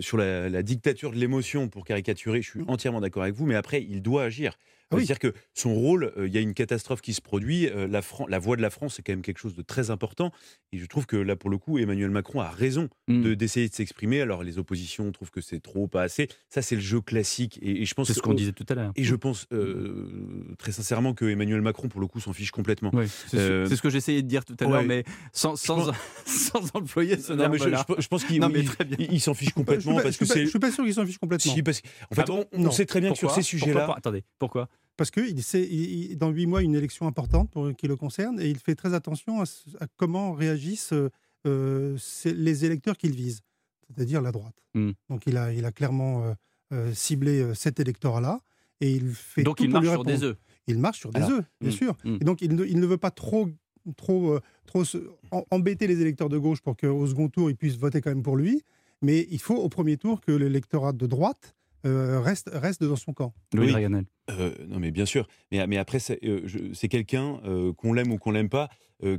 sur 0.00 0.16
la, 0.16 0.48
la, 0.48 0.62
dictature 0.62 1.10
de 1.10 1.16
l'émotion 1.16 1.68
pour 1.68 1.84
caricaturer. 1.84 2.42
Je 2.42 2.50
suis 2.50 2.60
mmh. 2.60 2.68
entièrement 2.68 3.00
d'accord 3.00 3.22
avec 3.22 3.34
vous, 3.34 3.46
mais 3.46 3.54
après, 3.54 3.82
il 3.82 4.02
doit 4.02 4.24
agir. 4.24 4.56
Ah 4.92 4.96
C'est-à-dire 4.96 5.18
que 5.20 5.34
son 5.54 5.72
rôle, 5.72 6.12
euh, 6.16 6.26
il 6.26 6.34
y 6.34 6.38
a 6.38 6.40
une 6.40 6.54
catastrophe 6.54 7.00
qui 7.00 7.14
se 7.14 7.20
produit, 7.20 7.68
euh, 7.68 7.86
la, 7.86 8.00
la, 8.28 8.38
voix 8.40 8.56
de 8.56 8.62
la 8.62 8.70
France, 8.70 8.94
c'est 8.96 9.02
quand 9.02 9.12
même 9.12 9.22
quelque 9.22 9.38
chose 9.38 9.54
de 9.54 9.62
très 9.62 9.90
important. 9.90 10.32
Et 10.72 10.78
je 10.78 10.86
trouve 10.86 11.06
que 11.06 11.16
là, 11.16 11.36
pour 11.36 11.48
le 11.48 11.58
coup, 11.58 11.78
Emmanuel 11.78 12.10
Macron 12.10 12.40
a 12.40 12.50
raison 12.50 12.88
mmh. 13.06 13.34
d'essayer 13.34 13.68
de, 13.68 13.74
s'exprimer. 13.74 14.20
Alors, 14.20 14.42
les 14.42 14.58
oppositions 14.58 15.12
trouvent 15.12 15.30
que 15.30 15.40
c'est 15.40 15.60
trop, 15.60 15.86
pas 15.86 16.02
assez. 16.02 16.28
Ça, 16.48 16.60
c'est 16.60 16.74
le 16.74 16.80
jeu 16.80 17.00
classique. 17.00 17.60
Et, 17.62 17.84
je 17.84 17.94
pense 17.94 18.08
c'est 18.08 18.14
ce 18.14 18.20
qu'on 18.20 18.34
disait 18.34 18.52
tout 18.52 18.66
à 18.68 18.74
l'heure. 18.74 18.92
Et 18.96 19.04
je 19.04 19.14
pense 19.14 19.46
euh, 19.52 20.54
très 20.58 20.72
sincèrement 20.72 21.14
que 21.14 21.24
Emmanuel 21.24 21.60
Macron, 21.60 21.88
pour 21.88 22.00
le 22.00 22.08
coup, 22.08 22.18
s'en 22.18 22.32
fiche 22.32 22.50
complètement. 22.50 22.90
c'est, 23.28 23.36
ce 23.66 23.82
que 23.82 23.90
j'essayais 23.90 24.22
de 24.22 24.28
dire 24.28 24.44
tout 24.44 24.56
à 24.58 24.64
l'heure, 24.64 24.82
mais 24.82 25.04
sans, 25.32 25.54
sans, 25.54 25.92
sans, 26.26 26.74
employer 26.74 27.16
ce 27.16 27.32
non, 27.32 27.50
je, 27.52 28.08
pense 28.08 28.24
qu'il 28.24 28.42
il, 28.98 29.20
s'en 29.20 29.34
fiche 29.34 29.52
complètement. 29.52 29.69
Je 29.78 30.02
parce 30.02 30.16
que 30.16 30.24
je 30.24 30.46
suis 30.46 30.58
pas 30.58 30.72
sûr 30.72 30.84
qu'il 30.84 30.94
s'en 30.94 31.06
fiche 31.06 31.18
complètement. 31.18 31.52
en 31.52 32.14
fait, 32.14 32.24
ah 32.28 32.44
on, 32.52 32.70
sait 32.70 32.86
très 32.86 33.00
bien 33.00 33.12
que 33.12 33.18
sur 33.18 33.30
ces 33.30 33.42
sujets-là. 33.42 33.94
Attendez, 33.96 34.24
pourquoi 34.38 34.68
parce 35.00 35.10
qu'il 35.10 35.42
sait, 35.42 35.66
dans 36.16 36.28
huit 36.28 36.44
mois, 36.44 36.60
une 36.60 36.74
élection 36.74 37.06
importante 37.06 37.50
pour, 37.50 37.74
qui 37.74 37.88
le 37.88 37.96
concerne, 37.96 38.38
et 38.38 38.50
il 38.50 38.58
fait 38.58 38.74
très 38.74 38.92
attention 38.92 39.40
à, 39.40 39.46
comment 39.96 40.34
réagissent 40.34 40.92
euh, 41.46 41.96
les 42.26 42.64
électeurs 42.66 42.98
qu'il 42.98 43.12
vise, 43.12 43.40
c'est-à-dire 43.88 44.20
la 44.20 44.30
droite. 44.30 44.62
Hmm. 44.74 44.90
Donc 45.08 45.22
il 45.26 45.38
a, 45.38 45.54
il 45.54 45.64
a 45.64 45.72
clairement 45.72 46.24
euh, 46.24 46.34
euh, 46.74 46.92
ciblé 46.92 47.54
cet 47.54 47.80
électorat-là, 47.80 48.40
et 48.82 48.92
il 48.92 49.08
fait 49.14 49.42
Donc 49.42 49.60
il 49.60 49.70
marche 49.70 49.88
sur 49.88 50.04
des 50.04 50.22
œufs. 50.22 50.36
Il 50.66 50.78
marche 50.78 50.98
sur 50.98 51.10
des 51.12 51.22
œufs, 51.22 51.44
bien 51.62 51.70
hmm, 51.70 51.72
sûr. 51.72 51.96
Hmm. 52.04 52.18
Et 52.20 52.24
donc 52.24 52.42
il 52.42 52.54
ne, 52.54 52.66
il 52.66 52.78
ne, 52.78 52.84
veut 52.84 52.98
pas 52.98 53.10
trop, 53.10 53.48
trop, 53.96 54.38
trop 54.66 54.82
embêter 55.50 55.86
les 55.86 56.02
électeurs 56.02 56.28
de 56.28 56.36
gauche 56.36 56.60
pour 56.60 56.76
qu'au 56.76 57.06
second 57.06 57.30
tour, 57.30 57.48
ils 57.48 57.56
puissent 57.56 57.78
voter 57.78 58.02
quand 58.02 58.10
même 58.10 58.22
pour 58.22 58.36
lui. 58.36 58.62
Mais 59.02 59.26
il 59.30 59.40
faut 59.40 59.56
au 59.56 59.68
premier 59.68 59.96
tour 59.96 60.20
que 60.20 60.32
l'électorat 60.32 60.92
de 60.92 61.06
droite 61.06 61.54
euh, 61.86 62.20
reste, 62.20 62.50
reste 62.52 62.84
dans 62.84 62.96
son 62.96 63.12
camp. 63.12 63.32
Louis 63.54 63.74
oui. 63.74 63.86
Euh, 64.30 64.54
non, 64.68 64.78
mais 64.78 64.90
bien 64.90 65.06
sûr. 65.06 65.26
Mais, 65.50 65.66
mais 65.66 65.78
après, 65.78 65.98
c'est 65.98 66.20
euh, 66.24 66.74
quelqu'un, 66.90 67.40
qu'on 67.76 67.92
l'aime 67.92 68.12
ou 68.12 68.18
qu'on 68.18 68.32
l'aime 68.32 68.50
pas, 68.50 68.68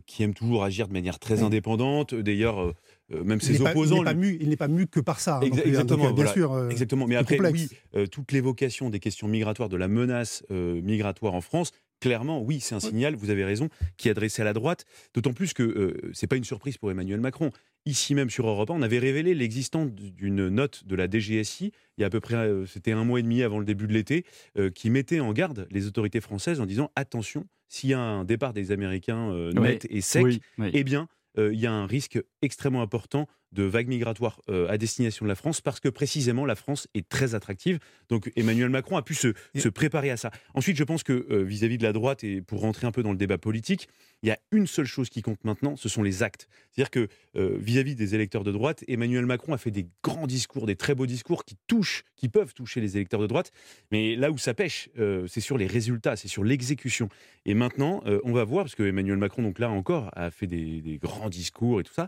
qui 0.05 0.21
aime 0.21 0.35
toujours 0.35 0.63
agir 0.63 0.87
de 0.87 0.93
manière 0.93 1.17
très 1.17 1.41
indépendante. 1.41 2.13
D'ailleurs, 2.13 2.73
même 3.09 3.41
ses 3.41 3.61
opposants. 3.61 4.03
il 4.05 4.47
n'est 4.47 4.55
pas, 4.55 4.67
mu 4.67 4.85
que 4.85 4.99
par 4.99 5.19
ça. 5.19 5.37
Hein, 5.37 5.49
hein, 5.51 5.61
exactement. 5.65 6.11
bien 6.11 6.27
sûr. 6.27 6.69
exactement. 6.69 7.07
Mais 7.07 7.15
après, 7.15 7.39
oui, 7.51 7.69
toute 8.11 8.31
l'évocation 8.31 8.91
des 8.91 8.99
questions 8.99 9.27
migratoires, 9.27 9.69
de 9.69 9.77
la 9.77 9.87
menace 9.87 10.43
migratoire 10.51 11.33
en 11.33 11.41
France, 11.41 11.71
clairement, 11.99 12.41
oui, 12.41 12.59
c'est 12.59 12.75
un 12.75 12.79
signal, 12.79 13.15
vous 13.15 13.31
avez 13.31 13.43
raison, 13.43 13.69
qui 13.97 14.07
est 14.07 14.11
adressé 14.11 14.43
à 14.43 14.45
la 14.45 14.53
droite, 14.53 14.85
d'autant 15.15 15.33
plus 15.33 15.53
que 15.53 15.97
ce 16.13 16.25
n'est 16.25 16.27
pas 16.27 16.35
une 16.35 16.43
surprise 16.43 16.77
pour 16.77 16.91
Emmanuel 16.91 17.19
Macron 17.19 17.51
ici 17.85 18.15
même 18.15 18.29
sur 18.29 18.47
Europe 18.47 18.69
1, 18.69 18.73
on 18.75 18.81
avait 18.81 18.99
révélé 18.99 19.33
l'existence 19.33 19.91
d'une 19.91 20.49
note 20.49 20.85
de 20.85 20.95
la 20.95 21.09
DGSI, 21.09 21.71
il 21.97 22.01
y 22.01 22.03
a 22.03 22.07
à 22.07 22.09
peu 22.09 22.19
près, 22.19 22.35
euh, 22.35 22.65
c'était 22.65 22.91
un 22.91 23.03
mois 23.03 23.19
et 23.19 23.23
demi 23.23 23.43
avant 23.43 23.59
le 23.59 23.65
début 23.65 23.87
de 23.87 23.93
l'été, 23.93 24.25
euh, 24.57 24.69
qui 24.69 24.89
mettait 24.89 25.19
en 25.19 25.33
garde 25.33 25.67
les 25.71 25.87
autorités 25.87 26.21
françaises 26.21 26.59
en 26.59 26.65
disant 26.65 26.91
attention, 26.95 27.47
s'il 27.67 27.89
y 27.89 27.93
a 27.93 27.99
un 27.99 28.25
départ 28.25 28.53
des 28.53 28.71
Américains 28.71 29.31
euh, 29.31 29.51
net 29.53 29.87
et 29.89 30.01
sec, 30.01 30.41
eh 30.59 30.83
bien, 30.83 31.07
il 31.37 31.59
y 31.59 31.65
a 31.65 31.71
un 31.71 31.85
risque 31.85 32.21
extrêmement 32.41 32.81
important 32.81 33.25
de 33.51 33.63
vagues 33.63 33.87
migratoires 33.87 34.41
euh, 34.49 34.69
à 34.69 34.77
destination 34.77 35.25
de 35.25 35.29
la 35.29 35.35
France 35.35 35.61
parce 35.61 35.79
que 35.79 35.89
précisément 35.89 36.45
la 36.45 36.55
France 36.55 36.87
est 36.93 37.07
très 37.07 37.35
attractive. 37.35 37.79
Donc 38.09 38.31
Emmanuel 38.35 38.69
Macron 38.69 38.97
a 38.97 39.01
pu 39.01 39.13
se, 39.13 39.33
se 39.55 39.69
préparer 39.69 40.09
à 40.09 40.17
ça. 40.17 40.31
Ensuite, 40.53 40.77
je 40.77 40.83
pense 40.83 41.03
que 41.03 41.27
euh, 41.29 41.43
vis-à-vis 41.43 41.77
de 41.77 41.83
la 41.83 41.93
droite 41.93 42.23
et 42.23 42.41
pour 42.41 42.61
rentrer 42.61 42.87
un 42.87 42.91
peu 42.91 43.03
dans 43.03 43.11
le 43.11 43.17
débat 43.17 43.37
politique, 43.37 43.89
il 44.23 44.29
y 44.29 44.31
a 44.31 44.37
une 44.51 44.67
seule 44.67 44.85
chose 44.85 45.09
qui 45.09 45.21
compte 45.21 45.43
maintenant, 45.43 45.75
ce 45.75 45.89
sont 45.89 46.03
les 46.03 46.23
actes. 46.23 46.47
C'est-à-dire 46.71 46.91
que 46.91 47.07
euh, 47.35 47.57
vis-à-vis 47.59 47.95
des 47.95 48.15
électeurs 48.15 48.43
de 48.43 48.51
droite, 48.51 48.83
Emmanuel 48.87 49.25
Macron 49.25 49.53
a 49.53 49.57
fait 49.57 49.71
des 49.71 49.87
grands 50.03 50.27
discours, 50.27 50.67
des 50.67 50.75
très 50.75 50.95
beaux 50.95 51.07
discours 51.07 51.43
qui 51.43 51.57
touchent, 51.67 52.03
qui 52.15 52.29
peuvent 52.29 52.53
toucher 52.53 52.81
les 52.81 52.97
électeurs 52.97 53.19
de 53.19 53.27
droite. 53.27 53.51
Mais 53.91 54.15
là 54.15 54.31
où 54.31 54.37
ça 54.37 54.53
pêche, 54.53 54.89
c'est 55.27 55.41
sur 55.41 55.57
les 55.57 55.65
résultats, 55.65 56.15
c'est 56.15 56.27
sur 56.27 56.43
l'exécution. 56.43 57.09
Et 57.45 57.55
maintenant, 57.55 58.03
on 58.23 58.31
va 58.31 58.43
voir, 58.43 58.65
parce 58.65 58.75
que 58.75 58.83
Emmanuel 58.83 59.17
Macron, 59.17 59.41
donc 59.41 59.57
là 59.57 59.71
encore, 59.71 60.11
a 60.13 60.29
fait 60.29 60.45
des, 60.45 60.81
des 60.81 60.97
grands 60.97 61.29
discours 61.29 61.79
et 61.79 61.83
tout 61.83 61.93
ça. 61.93 62.07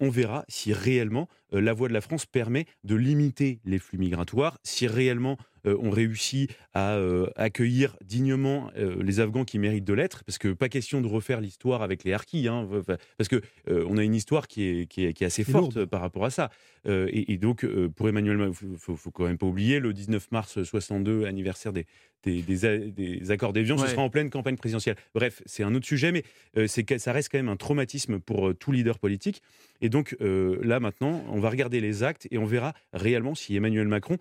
On 0.00 0.10
verra 0.10 0.44
si 0.48 0.72
réellement 0.72 1.28
euh, 1.52 1.60
la 1.60 1.72
voie 1.72 1.88
de 1.88 1.92
la 1.92 2.00
France 2.00 2.26
permet 2.26 2.66
de 2.84 2.94
limiter 2.94 3.60
les 3.64 3.78
flux 3.78 3.98
migratoires, 3.98 4.58
si 4.62 4.86
réellement 4.86 5.36
euh, 5.66 5.76
on 5.80 5.90
réussit 5.90 6.50
à 6.74 6.94
euh, 6.94 7.28
accueillir 7.36 7.96
dignement 8.04 8.70
les 8.76 9.20
Afghans 9.20 9.44
qui 9.44 9.58
méritent 9.58 9.84
de 9.84 9.92
l'être, 9.92 10.24
parce 10.24 10.38
que 10.38 10.52
pas 10.52 10.68
question 10.68 11.00
de 11.00 11.06
refaire 11.06 11.40
l'histoire 11.40 11.82
avec 11.82 12.04
les 12.04 12.12
harkis, 12.12 12.48
hein, 12.48 12.68
parce 13.16 13.28
que 13.28 13.40
on 13.66 13.96
a 13.96 14.02
une 14.02 14.14
histoire 14.14 14.46
qui 14.48 14.64
est, 14.64 14.86
qui 14.86 15.04
est, 15.04 15.22
assez 15.22 15.44
forte 15.44 15.84
par 15.86 16.00
rapport 16.00 16.24
à 16.24 16.30
ça. 16.30 16.50
Et, 16.86 17.36
donc, 17.38 17.66
pour 17.96 18.08
Emmanuel, 18.08 18.38
il 18.48 18.76
faut, 18.76 18.96
faut, 18.96 19.10
quand 19.10 19.24
même 19.24 19.38
pas 19.38 19.46
oublier, 19.46 19.80
le 19.80 19.92
19 19.92 20.30
mars 20.30 20.62
62, 20.62 21.24
anniversaire 21.24 21.72
des, 21.72 21.86
des, 22.24 22.42
des, 22.42 23.30
accords 23.30 23.52
d'Évian, 23.52 23.78
ce 23.78 23.86
sera 23.86 24.02
en 24.02 24.10
pleine 24.10 24.30
campagne 24.30 24.56
présidentielle. 24.56 24.96
Bref, 25.14 25.42
c'est 25.46 25.62
un 25.62 25.74
autre 25.74 25.86
sujet, 25.86 26.12
mais 26.12 26.24
c'est 26.66 26.98
ça 26.98 27.12
reste 27.12 27.30
quand 27.32 27.38
même 27.38 27.48
un 27.48 27.56
traumatisme 27.56 28.18
pour 28.18 28.54
tout 28.54 28.72
leader 28.72 28.98
politique. 28.98 29.42
Et 29.80 29.88
donc 29.88 30.16
là, 30.20 30.80
maintenant, 30.80 31.24
on 31.28 31.40
va 31.40 31.50
regarder 31.50 31.80
les 31.80 32.02
actes 32.02 32.28
et 32.30 32.38
on 32.38 32.46
verra 32.46 32.74
réellement 32.92 33.34
si 33.34 33.56
Emmanuel 33.56 33.88
Macron 33.88 34.18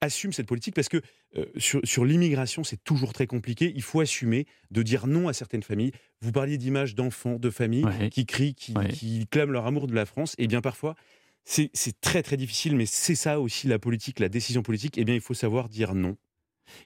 assume 0.00 0.32
cette 0.32 0.46
politique 0.46 0.74
parce 0.74 0.88
que 0.88 1.00
euh, 1.36 1.46
sur, 1.56 2.04
l'immigration, 2.04 2.64
c'est 2.64 2.82
toujours 2.82 3.12
très 3.12 3.26
compliqué. 3.26 3.72
Il 3.74 3.82
faut 3.82 4.00
assumer 4.00 4.46
de 4.70 4.82
dire 4.82 5.06
non 5.06 5.28
à 5.28 5.32
certaines 5.32 5.62
familles. 5.62 5.92
Vous 6.20 6.32
parliez 6.32 6.58
d'images 6.58 6.94
d'enfants, 6.94 7.36
de 7.38 7.50
familles 7.50 7.86
qui 8.10 8.26
crient, 8.26 8.54
qui, 8.54 8.74
qui, 8.90 9.26
clament 9.26 9.52
leur 9.52 9.66
amour 9.66 9.86
de 9.86 9.94
la 9.94 10.06
France. 10.06 10.34
Et 10.38 10.46
bien 10.46 10.60
parfois, 10.60 10.94
c'est 11.44 12.00
très 12.00 12.22
très 12.22 12.36
difficile, 12.36 12.76
mais 12.76 12.86
c'est 12.86 13.14
ça 13.14 13.40
aussi 13.40 13.68
la 13.68 13.78
politique, 13.78 14.20
la 14.20 14.28
décision 14.28 14.62
politique. 14.62 14.98
Et 14.98 15.04
bien, 15.04 15.14
il 15.14 15.20
faut 15.20 15.34
savoir 15.34 15.68
dire 15.68 15.94
non. 15.94 16.16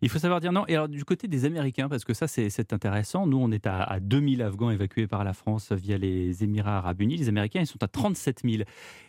Il 0.01 0.09
faut 0.09 0.19
savoir 0.19 0.41
dire 0.41 0.53
non. 0.53 0.65
Et 0.69 0.75
alors, 0.75 0.89
du 0.89 1.05
côté 1.05 1.29
des 1.29 1.45
Américains, 1.45 1.89
parce 1.89 2.05
que 2.05 2.15
ça, 2.15 2.27
c'est 2.27 2.73
intéressant, 2.73 3.27
nous, 3.27 3.39
on 3.39 3.51
est 3.51 3.67
à, 3.67 3.83
à, 3.83 4.01
2000 4.01 4.43
Afghans 4.43 4.71
évacués 4.71 5.07
par 5.07 5.25
la 5.25 5.33
France 5.33 5.73
via 5.73 5.99
les 5.99 6.45
Émirats 6.45 6.79
Arabes 6.79 7.01
Unis. 7.01 7.17
Les 7.17 7.29
Américains, 7.29 7.61
ils 7.61 7.67
sont 7.67 7.83
à 7.83 7.89
37 7.89 8.43
000. 8.45 8.62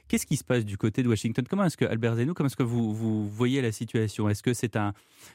Qu'est-ce 0.08 0.26
qui 0.26 0.38
se 0.38 0.44
passe 0.44 0.66
du 0.66 0.78
côté 0.78 1.02
de 1.02 1.08
Washington? 1.08 1.46
Comment 1.50 1.66
est-ce 1.66 1.78
que, 1.78 1.86
Albert 1.86 2.16
Zenou, 2.16 2.34
comment 2.34 2.48
est-ce 2.48 2.56
que 2.56 2.64
vous, 2.64 3.28
voyez 3.28 3.62
la 3.62 3.72
situation? 3.72 4.30
Est-ce 4.30 4.44
que 4.44 4.54
c'est 4.54 4.76
un. 4.76 4.94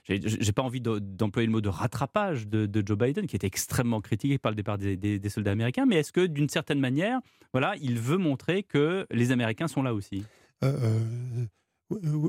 J'ai 0.08 0.52
pas 0.52 0.62
envie 0.62 0.80
d'employer 0.80 1.46
le 1.46 1.52
mot 1.52 1.60
de 1.60 1.68
rattrapage 1.68 2.46
de, 2.46 2.82
Joe 2.84 2.98
Biden, 2.98 3.26
qui 3.26 3.36
est 3.36 3.44
extrêmement 3.44 4.00
critiqué 4.00 4.38
par 4.38 4.52
le 4.52 4.56
départ 4.56 4.78
des, 4.78 5.28
soldats 5.28 5.52
américains, 5.52 5.86
mais 5.86 5.96
est-ce 5.96 6.12
que, 6.12 6.26
d'une 6.26 6.48
certaine 6.48 6.80
manière, 6.80 7.20
voilà, 7.52 7.74
il 7.80 7.98
veut 7.98 8.18
montrer 8.18 8.62
que 8.62 9.06
les 9.10 9.32
Américains 9.32 9.68
sont 9.68 9.82
là 9.82 9.94
aussi? 9.94 10.24
Euh, 10.62 10.72
euh, 10.82 11.46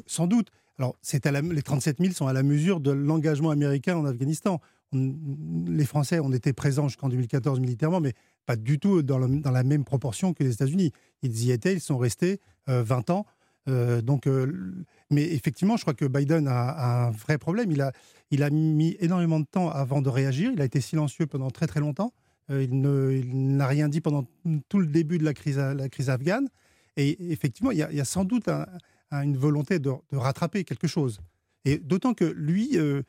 Sans 0.06 0.28
doute. 0.28 0.50
Alors, 0.78 0.96
à 1.26 1.42
les 1.42 1.62
37 1.62 1.98
000 2.00 2.14
sont 2.14 2.28
à 2.28 2.34
la 2.34 2.42
mesure 2.42 2.80
de 2.80 2.92
l'engagement 2.92 3.52
américain 3.52 3.98
en 3.98 4.06
Afghanistan. 4.06 4.62
les 4.94 5.86
Français 5.86 6.20
ont 6.20 6.32
été 6.32 6.54
présents 6.54 6.88
jusqu'en 6.88 7.10
2014 7.10 7.60
militairement, 7.60 8.00
mais 8.00 8.14
pas 8.46 8.56
du 8.56 8.80
tout 8.80 9.04
dans, 9.04 9.20
la 9.20 9.64
même 9.64 9.84
proportion 9.84 10.34
que 10.34 10.44
les 10.44 10.54
États-Unis. 10.54 10.94
Ils 11.22 11.44
y 11.44 11.52
étaient, 11.52 11.74
ils 11.74 11.82
sont 11.82 11.98
restés 11.98 12.40
20 12.68 13.10
euh, 13.10 13.14
ans. 13.14 13.26
Euh, 13.68 14.02
donc, 14.02 14.26
euh, 14.26 14.74
mais 15.12 15.24
effectivement, 15.24 15.76
je 15.76 15.82
crois 15.82 15.94
que 15.94 16.06
Biden 16.06 16.48
a, 16.48 17.08
un 17.08 17.12
vrai 17.12 17.38
problème. 17.38 17.72
Il 17.72 17.82
a, 17.82 17.92
il 18.32 18.42
a 18.42 18.50
mis 18.50 18.96
énormément 19.02 19.42
de 19.42 19.46
temps 19.46 19.70
avant 19.70 20.02
de 20.02 20.10
réagir. 20.10 20.52
Il 20.54 20.62
a 20.62 20.66
été 20.66 20.80
silencieux 20.80 21.28
pendant 21.28 21.52
très 21.52 21.68
très 21.68 21.82
longtemps. 21.82 22.14
il 22.50 22.80
n'a 22.80 23.68
rien 23.68 23.90
dit 23.90 24.00
pendant 24.00 24.26
tout 24.70 24.80
le 24.80 24.88
début 24.88 25.18
de 25.18 25.26
la 25.26 25.34
crise, 25.34 25.58
la 25.58 25.90
crise 25.90 26.10
afghane. 26.10 26.48
Et 26.96 27.32
effectivement, 27.32 27.72
il 27.72 27.84
a, 27.84 27.92
il 27.92 27.98
y 27.98 28.02
a 28.02 28.06
sans 28.06 28.24
doute 28.24 28.48
un, 28.48 28.66
a 29.12 29.24
une 29.24 29.38
volonté 29.38 29.80
de, 29.80 29.92
rattraper 30.12 30.64
quelque 30.64 30.88
chose. 30.88 31.20
Et 31.66 31.78
d'autant 31.78 32.14
que 32.14 32.26
lui, 32.26 32.78
euh, 32.78 33.02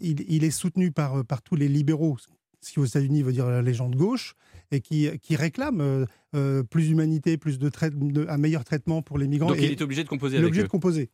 il, 0.00 0.44
est 0.44 0.50
soutenu 0.50 0.92
par, 0.92 1.24
par 1.24 1.42
tous 1.42 1.56
les 1.56 1.68
libéraux, 1.68 2.16
ce 2.60 2.72
qui 2.72 2.78
aux 2.78 2.84
États-Unis 2.84 3.22
veut 3.22 3.32
dire 3.32 3.46
la 3.46 3.62
légende 3.62 3.96
gauche, 3.96 4.34
et 4.70 4.80
qui, 4.80 5.08
qui 5.20 5.36
réclament 5.36 5.80
euh, 5.80 6.06
euh, 6.34 6.62
plus 6.62 6.88
d'humanité, 6.88 7.36
plus 7.38 7.58
de, 7.58 7.70
un 8.28 8.38
meilleur 8.38 8.64
traitement 8.64 9.02
pour 9.02 9.18
les 9.18 9.28
migrants. 9.28 9.48
Donc 9.48 9.58
il 9.58 9.70
est 9.70 9.82
obligé 9.82 10.04
de 10.04 10.08
composer 10.08 10.36
avec 10.36 10.48
obligé 10.48 10.62
de 10.62 10.68
composer. 10.68 11.10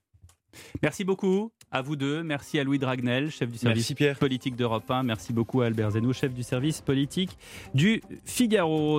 Merci 0.83 1.05
beaucoup. 1.05 1.51
À 1.71 1.83
vous 1.83 1.97
deux. 1.97 2.23
Merci 2.23 2.61
à 2.61 2.65
Louis 2.65 2.79
Dragnel, 2.79 3.31
chef 3.31 3.51
du 3.51 3.59
service 3.59 3.93
Merci 3.99 4.19
politique 4.21 4.55
d'Europe 4.55 4.89
1. 4.89 5.03
Merci 5.03 5.33
beaucoup 5.33 5.63
à 5.63 5.67
Albert 5.67 5.93
Zenou, 5.93 6.13
chef 6.13 6.33
du 6.33 6.45
service 6.45 6.81
politique 6.81 7.37
du 7.75 8.01
Figaro. 8.25 8.93